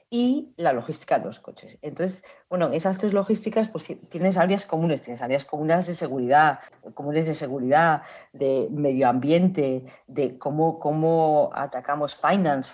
[0.08, 1.78] y la logística de los coches.
[1.82, 6.60] Entonces, bueno, esas tres logísticas, pues tienes áreas comunes, tienes áreas comunes de seguridad,
[6.94, 12.72] comunes de seguridad, de medio ambiente, de cómo, cómo atacamos finance,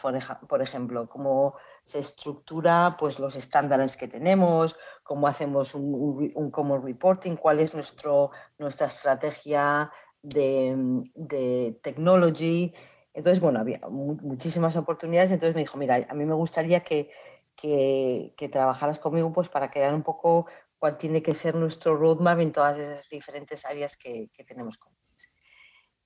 [0.49, 7.37] por ejemplo, cómo se estructura pues los estándares que tenemos, cómo hacemos un, common reporting,
[7.37, 9.91] cuál es nuestro, nuestra estrategia
[10.23, 10.75] de,
[11.15, 12.73] de technology.
[13.13, 15.31] Entonces, bueno, había muchísimas oportunidades.
[15.31, 17.11] Entonces me dijo, mira, a mí me gustaría que,
[17.55, 20.47] que, que, trabajaras conmigo pues para crear un poco
[20.79, 24.79] cuál tiene que ser nuestro roadmap en todas esas diferentes áreas que, que tenemos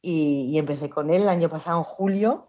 [0.02, 2.47] Y, y, empecé con él el año pasado, en julio,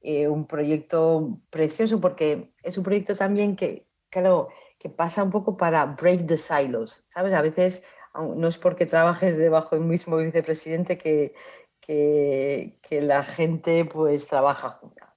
[0.00, 5.56] eh, un proyecto precioso porque es un proyecto también que, claro, que pasa un poco
[5.56, 7.34] para break the silos, ¿sabes?
[7.34, 7.82] A veces
[8.14, 11.34] no es porque trabajes debajo del mismo vicepresidente que,
[11.80, 15.14] que, la gente pues trabaja junta.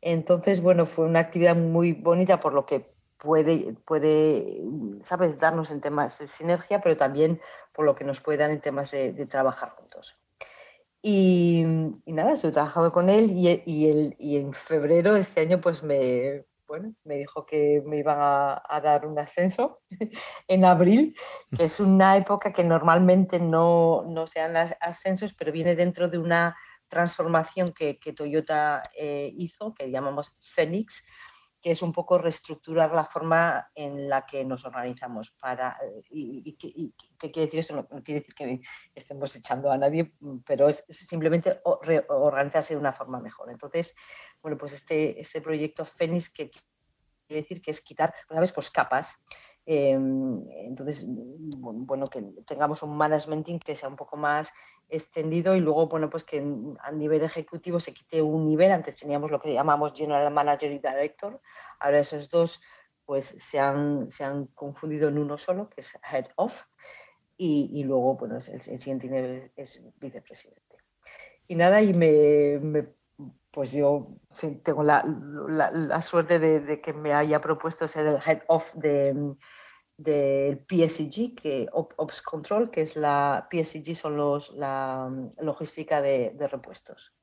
[0.00, 4.62] Entonces, bueno, fue una actividad muy bonita por lo que puede, puede,
[5.02, 7.40] ¿sabes?, darnos en temas de sinergia, pero también
[7.72, 10.21] por lo que nos puede dar en temas de trabajar juntos.
[11.02, 11.64] Y,
[12.06, 15.82] nada, estoy trabajando con él y, y, el, y, en febrero de este año pues
[15.82, 19.80] me, bueno, me dijo que me iban a, dar un ascenso
[20.48, 21.16] en abril,
[21.56, 26.18] que es una época que normalmente no, no se dan ascensos, pero viene dentro de
[26.18, 26.56] una
[26.88, 31.04] transformación que, Toyota eh, hizo, que llamamos Phoenix,
[31.62, 35.30] que es un poco reestructurar la forma en la que nos organizamos.
[35.30, 35.78] Para,
[36.10, 36.56] y,
[37.18, 37.76] qué quiere decir esto?
[37.76, 38.60] No, quiere decir que
[38.94, 40.12] estemos echando a nadie,
[40.44, 43.50] pero es, simplemente organizarse de una forma mejor.
[43.50, 43.94] Entonces,
[44.42, 48.70] bueno, pues este, este proyecto Fénix, que quiere decir que es quitar, una vez, pues
[48.70, 49.16] capas.
[49.64, 54.48] Em, entonces, bueno, que tengamos un management que sea un poco más
[54.88, 56.44] extendido y luego, bueno, pues que
[56.82, 58.72] a nivel ejecutivo se quite un nivel.
[58.72, 61.40] Antes teníamos lo que llamamos General Manager y Director.
[61.78, 62.60] Ahora esos dos
[63.04, 66.64] pues se han, se han confundido en uno solo, que es Head of.
[67.36, 70.76] Y, luego, bueno, el, siguiente nivel es vicepresidente.
[71.48, 72.86] Y nada, y me,
[73.52, 74.08] pues yo
[74.64, 79.36] tengo la, la, suerte de, de, que me haya propuesto ser el Head of de
[80.02, 87.14] del PSG, que Ops Control, que es la PSG son los la logística de, repuestos.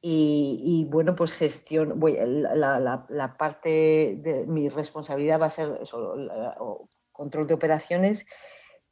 [0.00, 6.16] y, bueno, pues gestión, voy, la, la, parte de mi responsabilidad va a ser eso,
[7.12, 8.26] control de operaciones,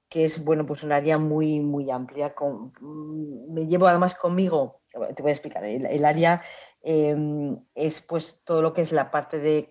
[0.08, 2.34] que es bueno, pues un área muy, muy amplia.
[2.34, 2.72] Con,
[3.50, 4.80] me llevo además conmigo,
[5.14, 6.42] te voy a explicar, el área
[6.86, 9.62] Em, es pues todo lo que es la parte de,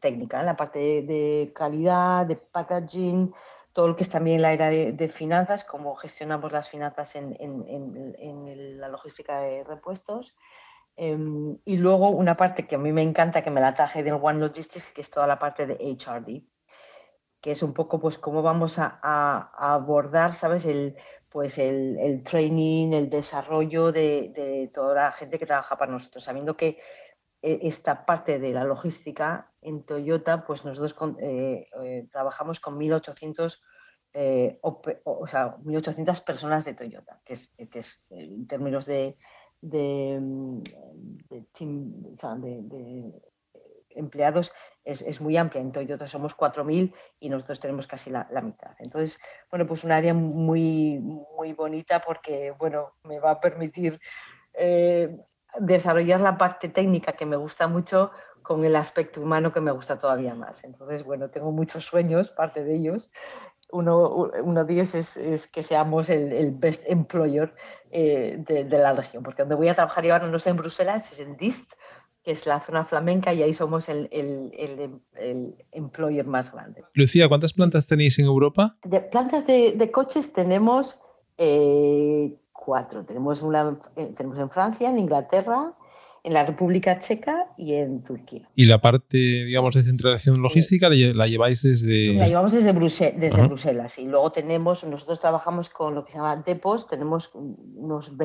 [0.00, 3.32] técnica, la parte de, calidad, de packaging,
[3.72, 8.88] todo lo que es también la era de, finanzas, cómo gestionamos las finanzas en, la
[8.88, 10.34] logística de repuestos.
[10.96, 14.14] Em, y luego una parte que a mí me encanta, que me la traje del
[14.14, 16.42] One Logistics, que es toda la parte de HRD,
[17.40, 20.66] que es un poco pues cómo vamos a, a abordar, ¿sabes?
[20.66, 20.96] El,
[21.28, 26.78] pues el, training, el desarrollo de, toda la gente que trabaja para nosotros, sabiendo que
[27.42, 33.60] eh, esta parte de la logística en Toyota, pues nosotros eh, eh, trabajamos con 1.800
[34.62, 39.18] o sea, 1.800 personas de Toyota, que es, que es en términos de,
[39.60, 40.18] de,
[41.52, 41.92] team,
[42.40, 43.12] de,
[43.96, 44.52] empleados
[44.84, 45.60] es, es, muy amplia.
[45.60, 48.72] En Toyota somos 4.000 y nosotros tenemos casi la, mitad.
[48.78, 49.18] Entonces,
[49.50, 54.00] bueno, pues un área muy, muy bonita porque, bueno, me va a permitir
[54.54, 55.16] eh,
[55.58, 58.10] desarrollar la parte técnica que me gusta mucho
[58.42, 60.62] con el aspecto humano que me gusta todavía más.
[60.62, 63.10] Entonces, bueno, tengo muchos sueños, parte de ellos.
[63.72, 67.52] Uno, uno de ellos es, es que seamos el, el best employer
[67.90, 70.56] eh, de, de, la región, porque donde voy a trabajar yo ahora no es en
[70.56, 71.72] Bruselas, es en DIST,
[72.26, 74.08] que es la zona flamenca, y ahí somos el,
[75.70, 76.82] employer más grande.
[76.92, 78.76] Lucía, ¿cuántas plantas tenéis en Europa?
[78.82, 80.98] De plantas de, coches tenemos
[81.38, 83.04] eh, cuatro.
[83.04, 85.72] Tenemos, una, eh, tenemos en Francia, en Inglaterra,
[86.24, 88.48] en la República Checa y en Turquía.
[88.56, 92.14] ¿Y la parte, digamos, de centralización logística la lleváis desde...?
[92.14, 96.42] La llevamos desde, desde Bruselas y luego tenemos, nosotros trabajamos con lo que se llama
[96.44, 98.16] depos, tenemos unos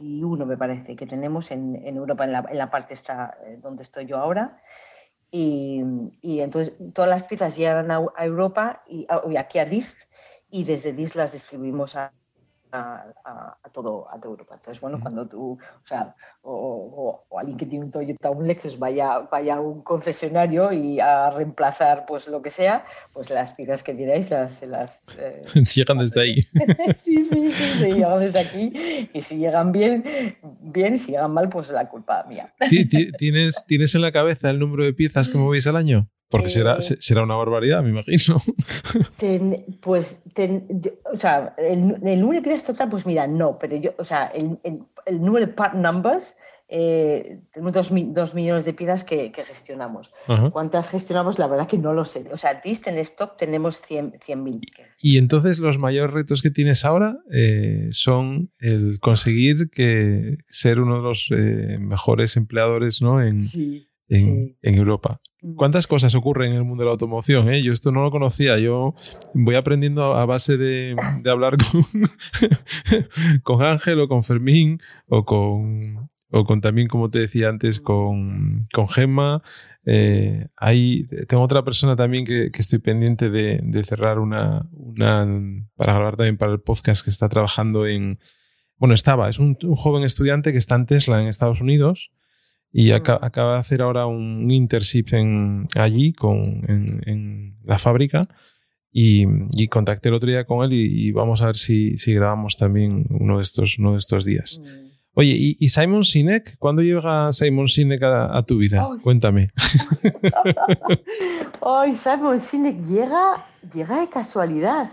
[0.00, 4.18] 21, me parece, que tenemos en, Europa, en la, parte esta, eh, donde estoy yo
[4.18, 4.60] ahora.
[5.30, 5.82] Y,
[6.22, 9.06] entonces todas las piezas llegan a, Europa y,
[9.38, 9.98] aquí a DIST
[10.50, 12.12] y desde DIST las distribuimos a,
[12.72, 14.54] a, todo, a toda Europa.
[14.54, 19.20] Entonces, bueno, cuando tú, o sea, o, alguien que tiene un Toyota un Lexus vaya,
[19.20, 23.94] vaya a un concesionario y a reemplazar pues lo que sea, pues las piezas que
[23.94, 24.62] tiráis las...
[24.62, 25.40] las eh,
[25.74, 26.42] llegan desde ahí.
[27.02, 30.04] sí, sí, sí, llegan desde aquí y si llegan bien,
[30.60, 32.46] bien, si llegan mal, pues la culpa mía.
[33.18, 36.08] ¿Tienes, ¿Tienes en la cabeza el número de piezas que movéis al año?
[36.28, 38.38] Porque será, eh, será una barbaridad, me imagino.
[39.80, 40.20] pues,
[41.12, 41.88] o sea, el,
[42.20, 44.58] número de piezas total, pues mira, no, pero yo, o sea, el,
[45.20, 46.34] número de part numbers,
[46.68, 50.12] eh, tenemos dos, millones de piezas que, gestionamos.
[50.50, 51.38] ¿Cuántas gestionamos?
[51.38, 52.26] La verdad que no lo sé.
[52.32, 54.60] O sea, dist en stock tenemos 100.000 mil
[55.00, 60.96] Y entonces los mayores retos que tienes ahora eh, son el conseguir que ser uno
[60.96, 61.30] de los
[61.78, 63.22] mejores empleadores ¿no?
[63.22, 63.44] en,
[64.08, 65.20] en, Europa.
[65.54, 67.48] ¿Cuántas cosas ocurren en el mundo de la automoción?
[67.52, 67.62] Eh?
[67.62, 68.58] Yo esto no lo conocía.
[68.58, 68.94] Yo
[69.34, 70.96] voy aprendiendo a base de,
[71.30, 71.56] hablar
[73.42, 78.62] con, Ángel o con Fermín o con, o con también, como te decía antes, con,
[78.72, 79.42] con Gemma.
[79.84, 80.48] Eh,
[81.28, 84.68] tengo otra persona también que, estoy pendiente de, cerrar una,
[85.76, 88.18] para grabar también para el podcast que está trabajando en,
[88.78, 92.10] bueno, estaba, es un joven estudiante que está en Tesla en Estados Unidos
[92.72, 98.22] y acaba de hacer ahora un internship en, allí con, en, la fábrica.
[98.92, 102.56] Y, y, contacté el otro día con él y, vamos a ver si, si, grabamos
[102.56, 104.58] también uno de estos, uno de estos días.
[104.62, 104.86] Mm.
[105.18, 106.58] Oye, ¿y, Simon Sinek?
[106.58, 108.86] ¿Cuándo llega Simon Sinek a, tu vida?
[109.02, 109.50] Cuéntame.
[111.60, 114.90] Hoy Simon Sinek llega, llega de casualidad.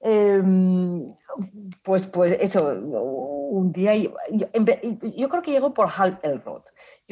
[0.00, 1.12] Em,
[1.82, 6.62] pues, pues eso, un día, yo, yo, creo que llegó por Hal Elrod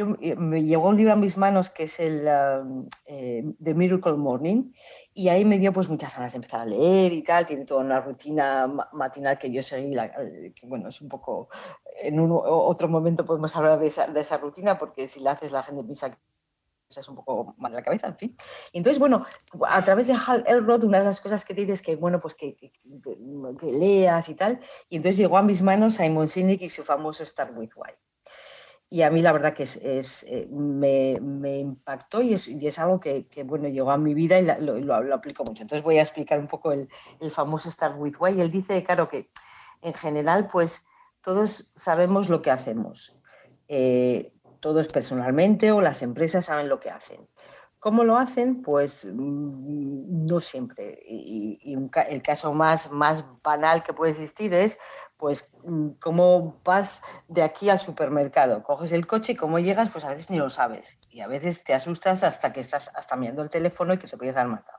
[0.06, 4.72] me llegó un libro a mis manos que es el um, eh, The Miracle Morning
[5.14, 7.46] y ahí me dio pues muchas ganas de empezar a leer y tal.
[7.46, 11.48] Tiene toda una rutina matinal que yo seguí, eh, que bueno, es un poco,
[12.00, 15.52] en un, otro momento podemos hablar de esa, de esa, rutina porque si la haces
[15.52, 16.18] la gente piensa que
[16.88, 18.36] es un poco mal la cabeza, en fin.
[18.72, 19.26] Entonces, bueno,
[19.68, 22.34] a través de Hal Elrod, una de las cosas que dices es que, bueno, pues
[22.34, 22.72] que, que,
[23.72, 24.60] leas y tal.
[24.88, 27.92] Y entonces llegó a mis manos Simon Sinek y su famoso Start With Why
[28.90, 33.00] y a mí la verdad que es, eh, me, impactó y es, y es algo
[33.00, 35.62] que, bueno, llegó a mi vida y lo, lo, aplico mucho.
[35.62, 36.88] Entonces voy a explicar un poco el,
[37.20, 38.40] el famoso Start With Why.
[38.40, 39.30] Él dice, claro, que
[39.82, 40.82] en general, pues
[41.22, 43.14] todos sabemos lo que hacemos.
[43.68, 47.28] Eh, todos personalmente o las empresas saben lo que hacen.
[47.78, 48.62] ¿Cómo lo hacen?
[48.62, 50.98] Pues mm, no siempre.
[51.06, 51.76] Y
[52.08, 54.78] el caso más, más banal que puede existir es
[55.18, 58.62] pues mm, cómo vas de aquí al supermercado.
[58.62, 60.96] Coges el coche y cómo llegas, pues a veces ni lo sabes.
[61.10, 64.16] Y a veces te asustas hasta que estás hasta mirando el teléfono y que te
[64.16, 64.78] puedes dar matado.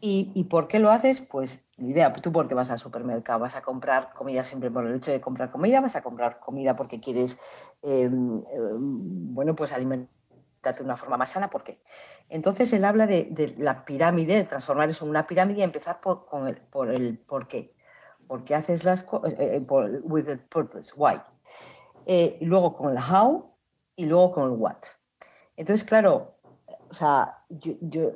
[0.00, 1.20] ¿Y, por qué lo haces?
[1.20, 4.94] Pues ni idea, tú porque vas al supermercado, vas a comprar comida siempre por el
[4.94, 7.36] hecho de comprar comida, vas a comprar comida porque quieres,
[7.82, 11.80] em, em, bueno, pues alimentarte de una forma más sana, ¿por qué?
[12.28, 16.28] Entonces él habla de, la pirámide, de transformar eso en una pirámide y empezar por,
[16.46, 17.75] el, por el por qué
[18.26, 21.20] porque haces las cosas, eh, eh, with the purpose, why.
[22.06, 23.50] Eh, y luego con el how
[23.96, 24.76] y luego con el what.
[25.56, 26.36] Entonces, claro,
[26.90, 28.12] o sea, yo,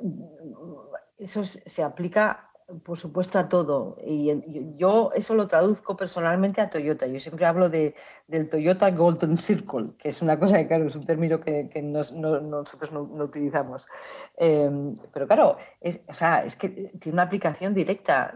[1.17, 2.49] eso se aplica,
[2.85, 3.97] por supuesto, a todo.
[4.05, 4.31] Y
[4.77, 7.07] yo eso lo traduzco personalmente a Toyota.
[7.07, 7.95] Yo siempre hablo de,
[8.27, 12.91] del Toyota Golden Circle, que es una cosa que, claro, es un término que, nosotros
[12.91, 13.85] no, utilizamos.
[14.37, 18.33] Em, pero claro, es, o sea, es que tiene una aplicación directa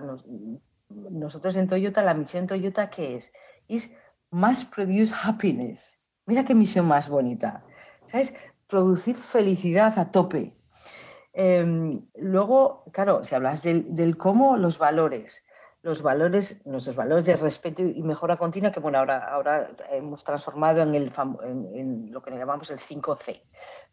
[0.95, 3.31] nosotros en Toyota, la misión Toyota, ¿qué es?
[3.67, 3.91] Es
[4.31, 5.97] mass produce happiness.
[6.25, 7.63] Mira qué misión más bonita.
[8.07, 8.33] ¿Sabes?
[8.67, 10.55] Producir felicidad a tope.
[11.33, 15.43] Em, luego, claro, si hablas del, cómo, los valores.
[15.85, 20.81] Los valores, nuestros valores de respeto y mejora continua, que bueno, ahora, ahora hemos transformado
[20.81, 23.43] en, el, lo que llamamos el 5C,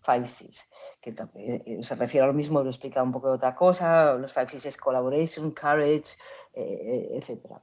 [0.02, 0.64] 5Cs,
[1.02, 4.14] que eh, eh, se refiere a lo mismo, lo explica un poco de otra cosa.
[4.14, 6.16] Los 5Cs es collaboration, courage,
[6.54, 7.60] eh, etcétera.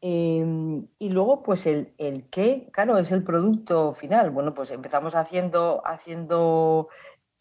[0.00, 4.30] Em, y luego, pues el, el, qué, claro, es el producto final.
[4.30, 6.90] Bueno, pues empezamos haciendo, haciendo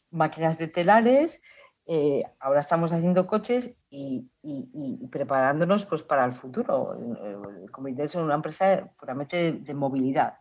[0.09, 1.43] máquinas de telares,
[1.89, 4.29] eh, ahora estamos haciendo coches y,
[5.11, 6.97] preparándonos pues para el futuro.
[7.71, 10.37] Como es una empresa puramente de, movilidad.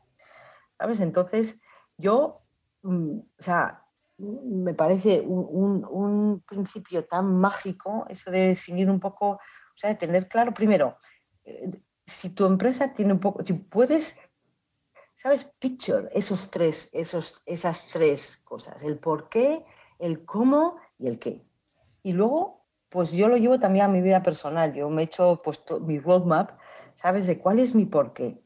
[0.78, 1.00] ¿Sabes?
[1.00, 1.58] Entonces,
[1.96, 2.42] yo,
[2.82, 3.82] mm, o sea,
[4.18, 10.28] me parece un, principio tan mágico eso de definir un poco, o sea, de tener
[10.28, 10.96] claro, primero,
[11.44, 11.70] eh,
[12.06, 14.18] si tu empresa tiene un poco, si puedes,
[15.16, 15.44] ¿sabes?
[15.58, 19.64] Picture esos tres, esos, esas tres cosas, el por qué,
[19.98, 21.44] el cómo y el qué.
[22.02, 25.40] Y luego, pues yo lo llevo también a mi vida personal, yo me he hecho
[25.42, 26.58] pues, mi roadmap,
[26.96, 27.26] ¿sabes?
[27.26, 28.40] De cuál es mi por qué.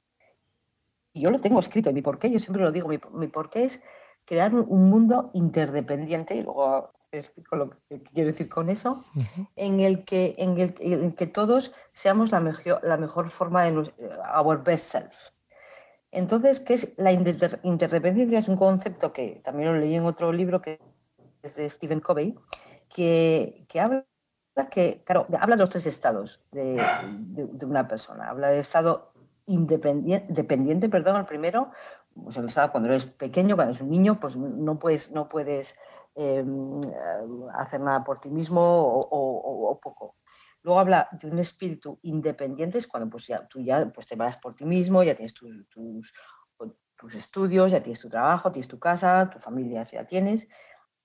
[1.12, 3.50] Y yo lo tengo escrito, mi por qué, yo siempre lo digo, mi, mi por
[3.50, 3.82] qué es
[4.24, 9.04] crear un mundo interdependiente, y luego explico lo que quiero decir con eso,
[9.56, 13.92] en, el que, en, el, que todos seamos la mejor, la mejor forma de
[14.34, 15.14] our best self.
[16.12, 18.38] Entonces, ¿qué es la interdependencia?
[18.38, 20.80] Es un concepto que también lo leí en otro libro que
[21.42, 22.36] es de Stephen Covey,
[22.88, 24.06] que, que habla
[24.68, 26.82] que, claro, habla de los tres estados de,
[27.12, 28.28] de, una persona.
[28.28, 29.12] Habla del estado
[29.46, 31.70] independiente, dependiente, perdón, el primero,
[32.14, 32.36] pues
[32.70, 35.76] cuando eres pequeño, cuando eres un niño, pues no puedes, no puedes
[36.14, 36.80] em,
[37.54, 40.16] hacer nada por ti mismo o, poco.
[40.62, 44.36] Luego habla de un espíritu independiente, es cuando pues ya, tú ya pues te vas
[44.36, 49.30] por ti mismo, ya tienes tus, tus, estudios, ya tienes tu trabajo, tienes tu casa,
[49.32, 50.46] tu familia si la tienes.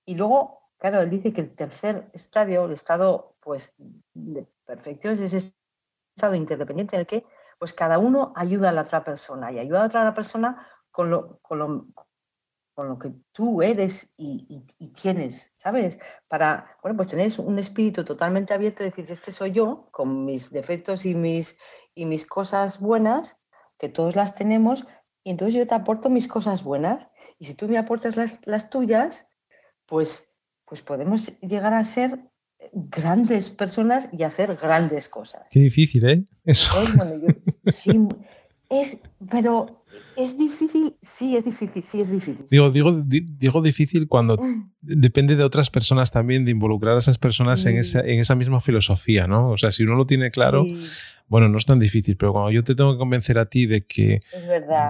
[0.04, 3.74] Y luego, claro, él dice que el tercer estadio, el estado pues
[4.14, 5.54] de perfección, es ese
[6.16, 7.24] estado interdependiente en el que
[7.58, 11.38] pues cada uno ayuda a la otra persona y ayuda a otra persona con lo,
[11.40, 11.86] con lo,
[12.76, 14.62] con lo que tú eres y,
[15.00, 15.98] tienes, ¿sabes?
[16.28, 20.50] Para, bueno, pues tener un espíritu totalmente abierto y decir, este soy yo, con mis
[20.50, 21.56] defectos y mis,
[21.94, 23.34] y mis cosas buenas,
[23.78, 24.86] que todos las tenemos,
[25.24, 27.08] y entonces yo te aporto mis cosas buenas,
[27.38, 29.26] y si tú me aportas las, las tuyas,
[29.86, 30.30] pues,
[30.66, 32.18] pues podemos llegar a ser
[32.72, 35.42] grandes personas y hacer grandes cosas.
[35.50, 36.24] Qué difícil, ¿eh?
[36.44, 36.72] Eso.
[37.72, 38.08] sí,
[38.68, 38.98] es,
[39.30, 39.84] pero
[40.16, 42.46] es difícil, sí, es difícil, sí, es difícil.
[42.50, 44.70] Digo, digo, digo difícil cuando mm.
[44.80, 48.60] depende de otras personas también, de involucrar a esas personas en, esa, en esa misma
[48.60, 49.50] filosofía, ¿no?
[49.50, 50.66] O sea, si uno lo tiene claro,
[51.28, 53.86] bueno, no es tan difícil, pero cuando yo te tengo que convencer a ti de
[53.86, 54.20] que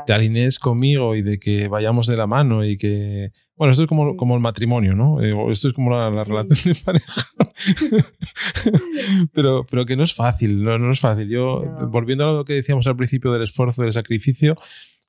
[0.07, 3.89] te alinees conmigo y de que vayamos de la mano y que bueno, esto es
[3.89, 5.23] como, como el matrimonio, ¿no?
[5.23, 7.23] Eh, esto es como la, relación de pareja.
[9.33, 11.29] pero, pero que no es fácil, no, no es fácil.
[11.29, 14.57] Yo, volviendo a lo que decíamos al principio del esfuerzo, del sacrificio,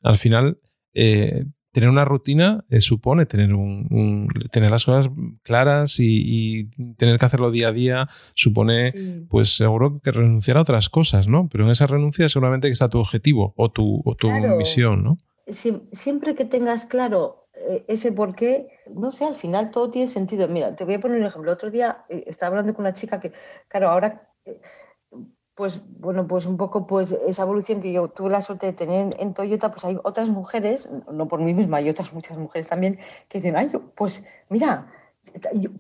[0.01, 0.59] al final,
[0.93, 5.11] eh, tener una rutina eh, supone tener, un, tener las cosas
[5.43, 8.93] claras y, tener que hacerlo día a día supone,
[9.29, 11.49] pues seguro que renunciar a otras cosas, ¿no?
[11.49, 15.17] Pero en esa renuncia seguramente que está tu objetivo o tu, o tu misión, ¿no?
[15.93, 17.46] siempre que tengas claro
[17.87, 20.47] ese por qué, no sé, al final todo tiene sentido.
[20.47, 21.51] Mira, te voy a poner un ejemplo.
[21.51, 23.33] otro día eh, estaba hablando con una chica que,
[23.67, 24.61] claro, ahora, eh,
[25.55, 29.09] pues bueno, pues un poco pues esa evolución que yo tuve la suerte de tener
[29.19, 32.99] en Toyota, pues hay otras mujeres, no por mí misma, hay otras muchas mujeres también,
[33.27, 34.91] que dicen, ay, pues mira,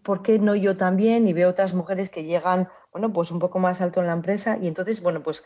[0.01, 1.27] ¿por qué no yo también?
[1.27, 4.57] Y veo otras mujeres que llegan, bueno, pues un poco más alto en la empresa
[4.59, 5.43] y entonces, bueno, pues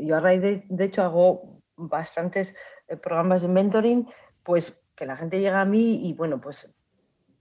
[0.00, 2.54] yo a raíz de, de hecho hago bastantes
[3.02, 4.08] programas de mentoring,
[4.44, 6.70] pues que la gente llega a mí y bueno, pues,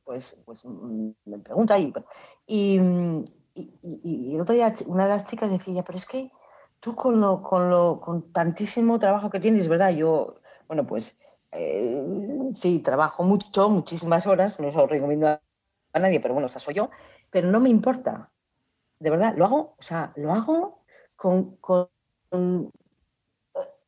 [0.04, 1.93] pues, pues mm, me pregunta y,
[2.47, 2.80] y,
[3.84, 6.32] y, el otro día una de las chicas decía, pero es que
[6.80, 9.91] tú con lo, con lo, con tantísimo trabajo que tienes, ¿verdad?
[9.91, 11.18] Yo, bueno, pues
[11.52, 12.04] eh,
[12.54, 16.76] sí, trabajo mucho, muchísimas horas, no lo recomiendo a nadie, pero bueno, o sea, soy
[16.76, 16.89] yo,
[17.30, 18.32] pero no me importa.
[18.99, 20.84] De verdad, lo hago, o sea, lo hago
[21.16, 21.89] con, con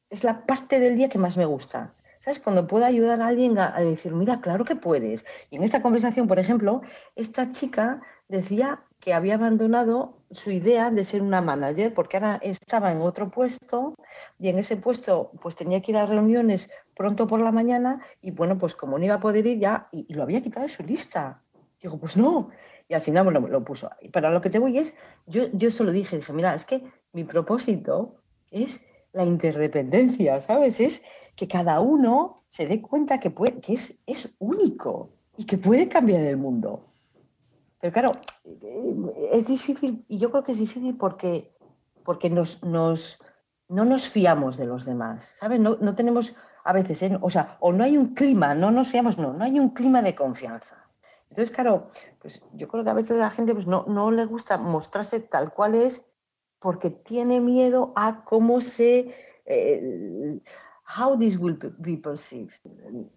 [0.09, 1.95] es la parte del día que más me gusta.
[2.23, 2.39] ¿Sabes?
[2.39, 5.25] Cuando puedo ayudar a alguien a, decir, mira, claro que puedes.
[5.49, 6.81] Y en esta conversación, por ejemplo,
[7.17, 12.93] esta chica decía que había abandonado su idea de ser una manager porque ahora estaba
[12.93, 13.95] en otro puesto
[14.39, 18.31] y en ese puesto pues tenía que ir a reuniones pronto por la mañana y
[18.31, 20.83] bueno, pues como no iba a poder ir ya y, lo había quitado de su
[20.83, 21.41] lista.
[21.81, 22.51] Digo, pues no.
[22.87, 23.89] Y al final, bueno, lo puso.
[24.13, 24.95] Para lo que te voy es,
[25.25, 28.15] yo, yo solo dije, dije, mira, es que mi propósito
[28.49, 28.79] es
[29.11, 30.79] la interdependencia, ¿sabes?
[30.79, 31.01] Es
[31.35, 35.87] que cada uno se dé cuenta que, puede, que es, es único y que puede
[35.87, 36.85] cambiar el mundo.
[37.81, 38.11] Pero claro,
[38.45, 41.53] eh, es difícil, y yo creo que es difícil porque,
[42.05, 43.19] porque nos, nos,
[43.67, 45.59] no nos fiamos de los demás, ¿sabes?
[45.59, 47.17] No, no tenemos a veces, ¿eh?
[47.19, 50.01] o sea, o no hay un clima, no nos fiamos, no, no hay un clima
[50.01, 50.87] de confianza.
[51.29, 51.89] Entonces, claro,
[52.21, 55.51] pues yo creo que a veces la gente pues, no, no le gusta mostrarse tal
[55.51, 56.05] cual es
[56.59, 59.13] porque tiene miedo a cómo se...
[59.45, 60.39] Eh,
[60.85, 62.59] how this will be perceived.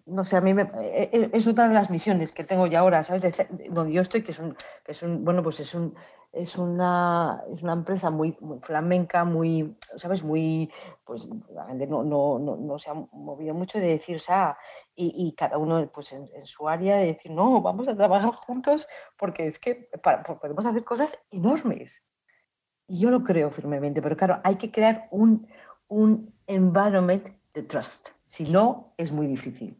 [0.05, 2.79] No sé, a mí me, e, e, es otra de las misiones que tengo ya
[2.79, 3.35] ahora, ¿sabes?
[3.69, 5.93] donde yo estoy, que es un, que es un, bueno, pues es un,
[6.31, 10.23] es una, es una empresa muy, flamenca, muy, ¿sabes?
[10.23, 10.71] Muy,
[11.03, 14.57] pues la gente no, no, no, se ha movido mucho de decir, o sea,
[14.95, 18.87] y, cada uno pues en, su área de decir, no, vamos a trabajar juntos
[19.17, 19.89] porque es que
[20.39, 22.03] podemos hacer cosas enormes.
[22.87, 25.47] Y yo lo creo firmemente, pero claro, hay que crear un,
[25.87, 28.09] un environment de trust.
[28.25, 29.75] Si no, es muy difícil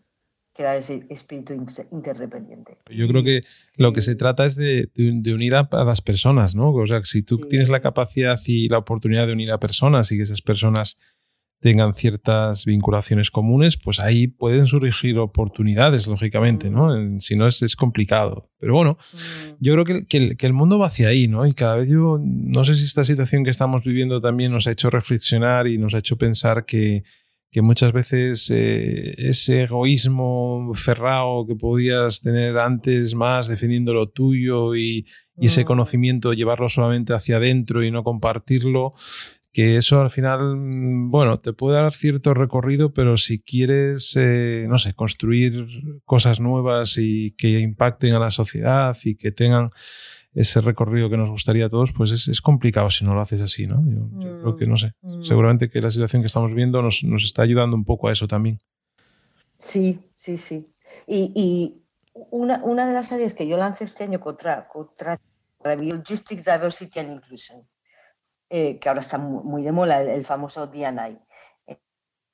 [0.54, 1.54] crear ese espíritu
[1.92, 2.80] interdependiente.
[2.90, 3.42] Yo creo que
[3.78, 4.90] lo que se trata es de,
[5.28, 6.72] unir a, las personas, ¿no?
[6.72, 10.18] O sea, si tú tienes la capacidad y la oportunidad de unir a personas y
[10.18, 10.98] que esas personas
[11.60, 16.96] tengan ciertas vinculaciones comunes, pues ahí pueden surgir oportunidades, lógicamente, ¿no?
[16.96, 17.20] Mm.
[17.20, 18.50] Si no es, es complicado.
[18.60, 19.18] Pero bueno, mm.
[19.60, 21.46] yo creo que, que, el, mundo va hacia ahí, ¿no?
[21.46, 24.72] Y cada vez yo, no sé si esta situación que estamos viviendo también nos ha
[24.72, 27.04] hecho reflexionar y nos ha hecho pensar que,
[27.52, 34.76] que muchas veces eh, ese egoísmo cerrado que podías tener antes más defendiendo lo tuyo
[34.76, 35.06] y,
[35.38, 35.68] y ese mm.
[35.68, 38.92] conocimiento llevarlo solamente hacia adentro y no compartirlo,
[39.58, 44.68] que eso al final, mm, bueno, te puede dar cierto recorrido, pero si quieres, eh,
[44.70, 45.66] no sé, construir
[46.06, 49.70] cosas nuevas y que impacten a la sociedad y que tengan
[50.34, 53.66] ese recorrido que nos gustaría a todos, pues es, complicado si no lo haces así,
[53.66, 53.84] ¿no?
[53.88, 55.24] Yo, creo que, no sé, mm, mm.
[55.24, 58.58] seguramente que la situación que estamos viendo nos, está ayudando un poco a eso también.
[59.60, 60.68] Sí, sí, sí.
[61.08, 61.82] Y,
[62.32, 65.20] una, una, de las áreas que yo lancé este año contra, contra
[65.64, 67.68] Logistics, Diversity and Inclusion,
[68.50, 71.20] eh, que ahora está muy, de mola, el, famoso DNI.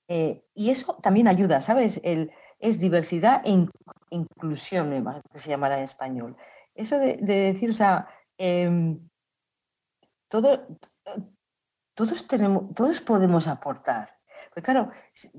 [0.08, 2.00] Eh, y eso también ayuda, ¿sabes?
[2.04, 2.32] El,
[2.64, 3.68] es diversidad e
[4.10, 6.38] inclusión, que se llamará en español.
[6.76, 8.08] Eso de, decir, o sea,
[10.28, 10.68] todo,
[11.94, 14.10] todos, tenemos, todos podemos aportar.
[14.54, 14.92] Pues claro,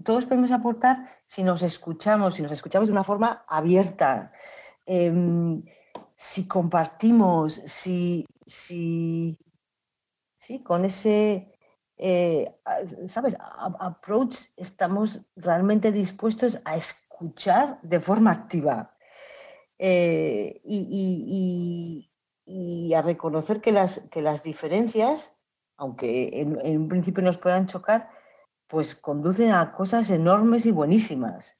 [0.05, 4.32] todos podemos aportar si nos escuchamos, si nos escuchamos de una forma abierta,
[4.87, 5.64] em,
[6.16, 9.39] si compartimos, si, si,
[10.39, 10.62] ¿sí?
[10.62, 11.57] Con ese,
[11.97, 12.55] eh,
[13.09, 13.37] ¿sabes?
[13.39, 18.94] approach estamos realmente dispuestos a escuchar de forma activa
[19.79, 22.11] eh, y,
[22.95, 25.33] a reconocer que las, que las diferencias,
[25.77, 28.09] aunque en, un principio nos puedan chocar,
[28.68, 31.57] pues conducen a cosas enormes y buenísimas.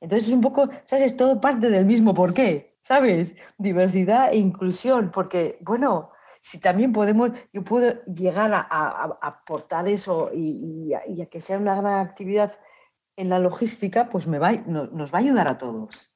[0.00, 1.12] Entonces es un poco, ¿sabes?
[1.12, 3.36] Es todo parte del mismo por qué, ¿sabes?
[3.58, 10.92] Diversidad e inclusión, porque, bueno, si también podemos, yo puedo llegar a, aportar eso y,
[10.92, 12.58] a, que sea una gran actividad
[13.16, 16.10] en la logística, pues me va, nos va a ayudar a todos.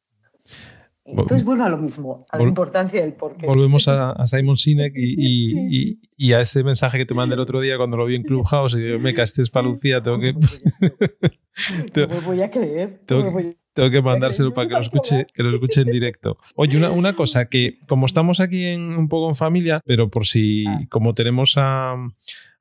[1.10, 3.46] Entonces vuelvo a lo mismo, a la importancia del porqué.
[3.46, 7.96] Volvemos a, Simon Sinek y, a ese mensaje que te mandé el otro día cuando
[7.96, 10.32] lo vi en Clubhouse y digo, me castes para Lucía, tengo que...
[11.96, 13.00] no me voy a creer.
[13.06, 16.36] Tengo que mandárselo para que lo escuche, que lo escuche en directo.
[16.56, 20.26] Oye, una, una cosa que como estamos aquí en, un poco en familia, pero por
[20.26, 20.80] si ah.
[20.90, 21.94] como tenemos a,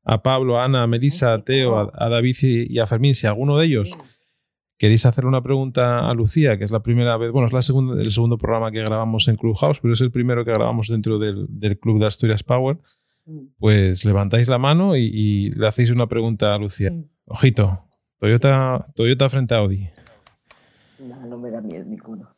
[0.03, 3.57] a Pablo, a Ana, a Melissa, a Teo, a, David y, a Fermín, si alguno
[3.57, 3.97] de ellos
[4.77, 8.01] queréis hacer una pregunta a Lucía, que es la primera vez, bueno, es la segunda,
[8.01, 11.47] el segundo programa que grabamos en Clubhouse, pero es el primero que grabamos dentro del,
[11.49, 12.77] del Club de Asturias Power,
[13.25, 13.39] mm.
[13.57, 16.91] pues levantáis la mano y, le hacéis una pregunta a Lucía.
[16.91, 17.05] Mm.
[17.25, 17.83] Ojito,
[18.19, 19.89] Toyota, Toyota frente a Audi.
[20.99, 22.29] No, no me da miedo ninguno.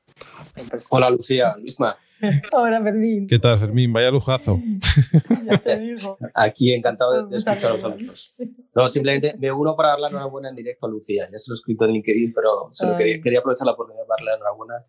[0.90, 1.96] Hola Lucía, Luisma.
[2.52, 3.28] Hola Fermín.
[3.28, 3.94] ¿Qué tal Fermín?
[3.94, 4.60] Vaya lujazo.
[5.46, 6.18] ya te digo.
[6.34, 8.36] Aquí encantado de, escucharos a los dos.
[8.76, 11.30] No, simplemente me uno para darle enhorabuena en directo a Lucía.
[11.32, 14.10] Ya se lo he escrito en LinkedIn, pero solo quería, quería, aprovechar la oportunidad de
[14.10, 14.86] darle enhorabuena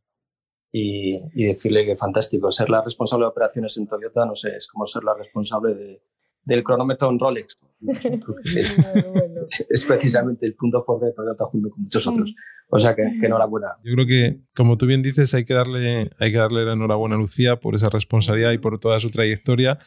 [0.72, 2.50] y, y, decirle que fantástico.
[2.50, 6.02] Ser la responsable de operaciones en Toyota, no sé, es como ser la responsable de,
[6.44, 7.58] del cronómetro en Rolex.
[9.68, 12.34] Es precisamente el punto fuerte de Toyota junto con muchos otros.
[12.68, 13.68] O sea que, que, enhorabuena.
[13.82, 17.16] Yo creo que, como tú bien dices, hay que darle, hay que darle la enhorabuena
[17.16, 19.80] a Lucía por esa responsabilidad y por toda su trayectoria.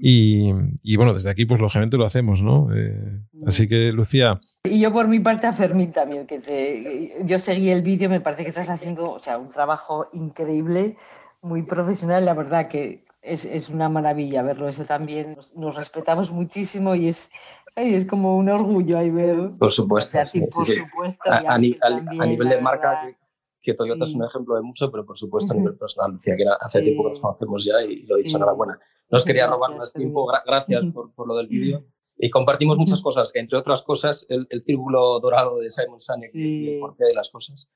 [0.00, 2.68] Y, y bueno, desde aquí, pues lógicamente lo hacemos, ¿no?
[2.74, 4.40] Eh, así que, Lucía.
[4.62, 8.20] Y yo por mi parte a Fermín también, que se, yo seguí el vídeo, me
[8.20, 10.96] parece que estás haciendo o sea, un trabajo increíble,
[11.42, 15.36] muy profesional, la verdad que es, es, una maravilla verlo eso también.
[15.54, 17.30] Nos, respetamos muchísimo y es,
[17.76, 19.52] es como un orgullo ahí ver.
[19.58, 20.18] Por supuesto.
[20.18, 23.16] a, nivel de marca,
[23.62, 26.16] que, Toyota es un ejemplo de mucho, pero por supuesto a nivel personal.
[26.16, 28.78] Decía que hace tiempo que nos conocemos ya y, lo he dicho, enhorabuena.
[29.10, 31.84] No os quería robar más tiempo, gracias por, por, lo del vídeo.
[32.16, 36.74] Y compartimos muchas cosas, entre otras cosas el, el círculo dorado de Simon Sinek y
[36.74, 37.68] el porqué de las cosas.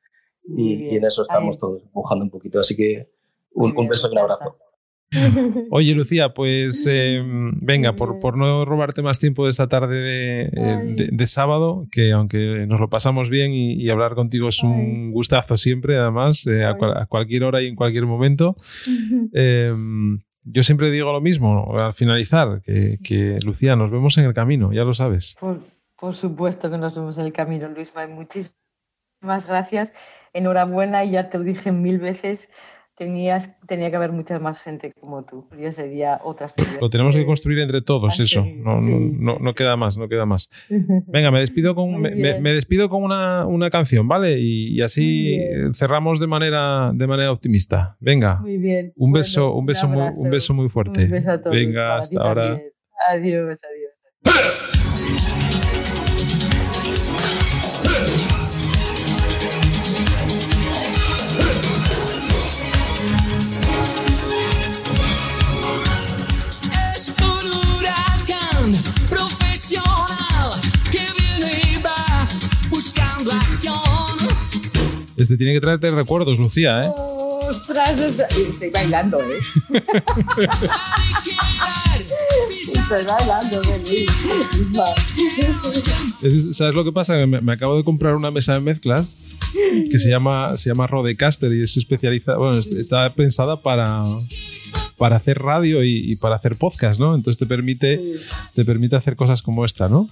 [0.45, 2.61] Y, y, en eso estamos todos empujando un poquito.
[2.61, 3.11] Así que
[3.53, 4.57] un, un beso y un abrazo.
[5.71, 11.09] Oye, Lucía, pues em, venga, por, por, no robarte más tiempo de esta tarde de,
[11.11, 15.97] eh, sábado, que aunque nos lo pasamos bien y, hablar contigo es un gustazo siempre,
[15.97, 18.55] además, eh, a, cualquier hora y en cualquier momento.
[19.33, 24.73] Em, yo siempre digo lo mismo al finalizar, que, Lucía, nos vemos en el camino,
[24.73, 25.37] ya lo sabes.
[25.41, 27.93] Por, supuesto que nos vemos en el camino, Luis.
[28.09, 29.93] Muchísimas gracias.
[30.35, 32.49] Enhorabuena, y ya te lo dije mil veces
[32.99, 35.49] tenías, tenía que haber mucha más gente como tú.
[35.59, 36.49] Ya sería otra
[36.81, 38.45] Lo tenemos que construir entre todos, eso.
[38.45, 40.51] No, no, no, queda más, no queda más.
[40.69, 44.39] Venga, me despido con, me, despido con una, una canción, ¿vale?
[44.41, 45.39] Y, así
[45.73, 47.97] cerramos de manera, de manera optimista.
[48.01, 48.41] Venga.
[48.41, 48.93] Muy bien.
[48.97, 51.05] Un beso, un beso, muy, un beso muy fuerte.
[51.05, 51.57] Un beso a todos.
[51.57, 52.61] Venga, hasta ahora.
[53.11, 54.78] Adiós, adiós.
[75.29, 76.91] Este tiene que traerte recuerdos, Lucía, ¿eh?
[76.97, 78.01] Ostras,
[78.31, 79.83] estoy bailando, ¿eh?
[82.63, 83.63] estoy bailando,
[86.55, 87.19] ¿Sabes lo que pasa?
[87.27, 89.37] Me, acabo de comprar una mesa de mezclas
[89.91, 94.07] que se llama, se llama Rodecaster y es especializada, bueno, está pensada para,
[94.97, 97.15] para hacer radio y, para hacer podcast, ¿no?
[97.15, 98.01] Entonces te permite,
[98.55, 100.07] te permite hacer cosas como esta, ¿no?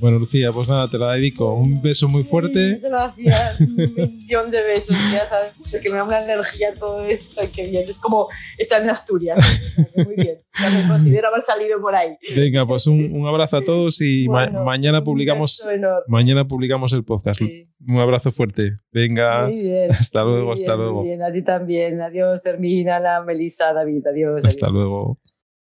[0.00, 1.54] Bueno, Lucía, pues nada, te la dedico.
[1.54, 2.78] Un beso muy fuerte.
[2.82, 4.96] Gracias, un millón de besos.
[5.12, 7.42] Ya sabes, que me da una energía todo esto.
[7.54, 9.38] Que bien, es como estar en Asturias.
[9.96, 10.38] muy bien.
[10.60, 12.16] Ya me considero haber salido por ahí.
[12.34, 15.62] Venga, pues un, abrazo a todos y mañana publicamos
[16.06, 17.40] mañana publicamos el podcast.
[17.40, 18.78] Un abrazo fuerte.
[18.92, 19.46] Venga.
[19.46, 21.00] Muy bien, hasta luego, hasta luego.
[21.00, 22.00] Muy bien, a ti también.
[22.00, 24.06] Adiós, termina la Melissa, David.
[24.06, 24.42] Adiós.
[24.44, 25.18] Hasta luego.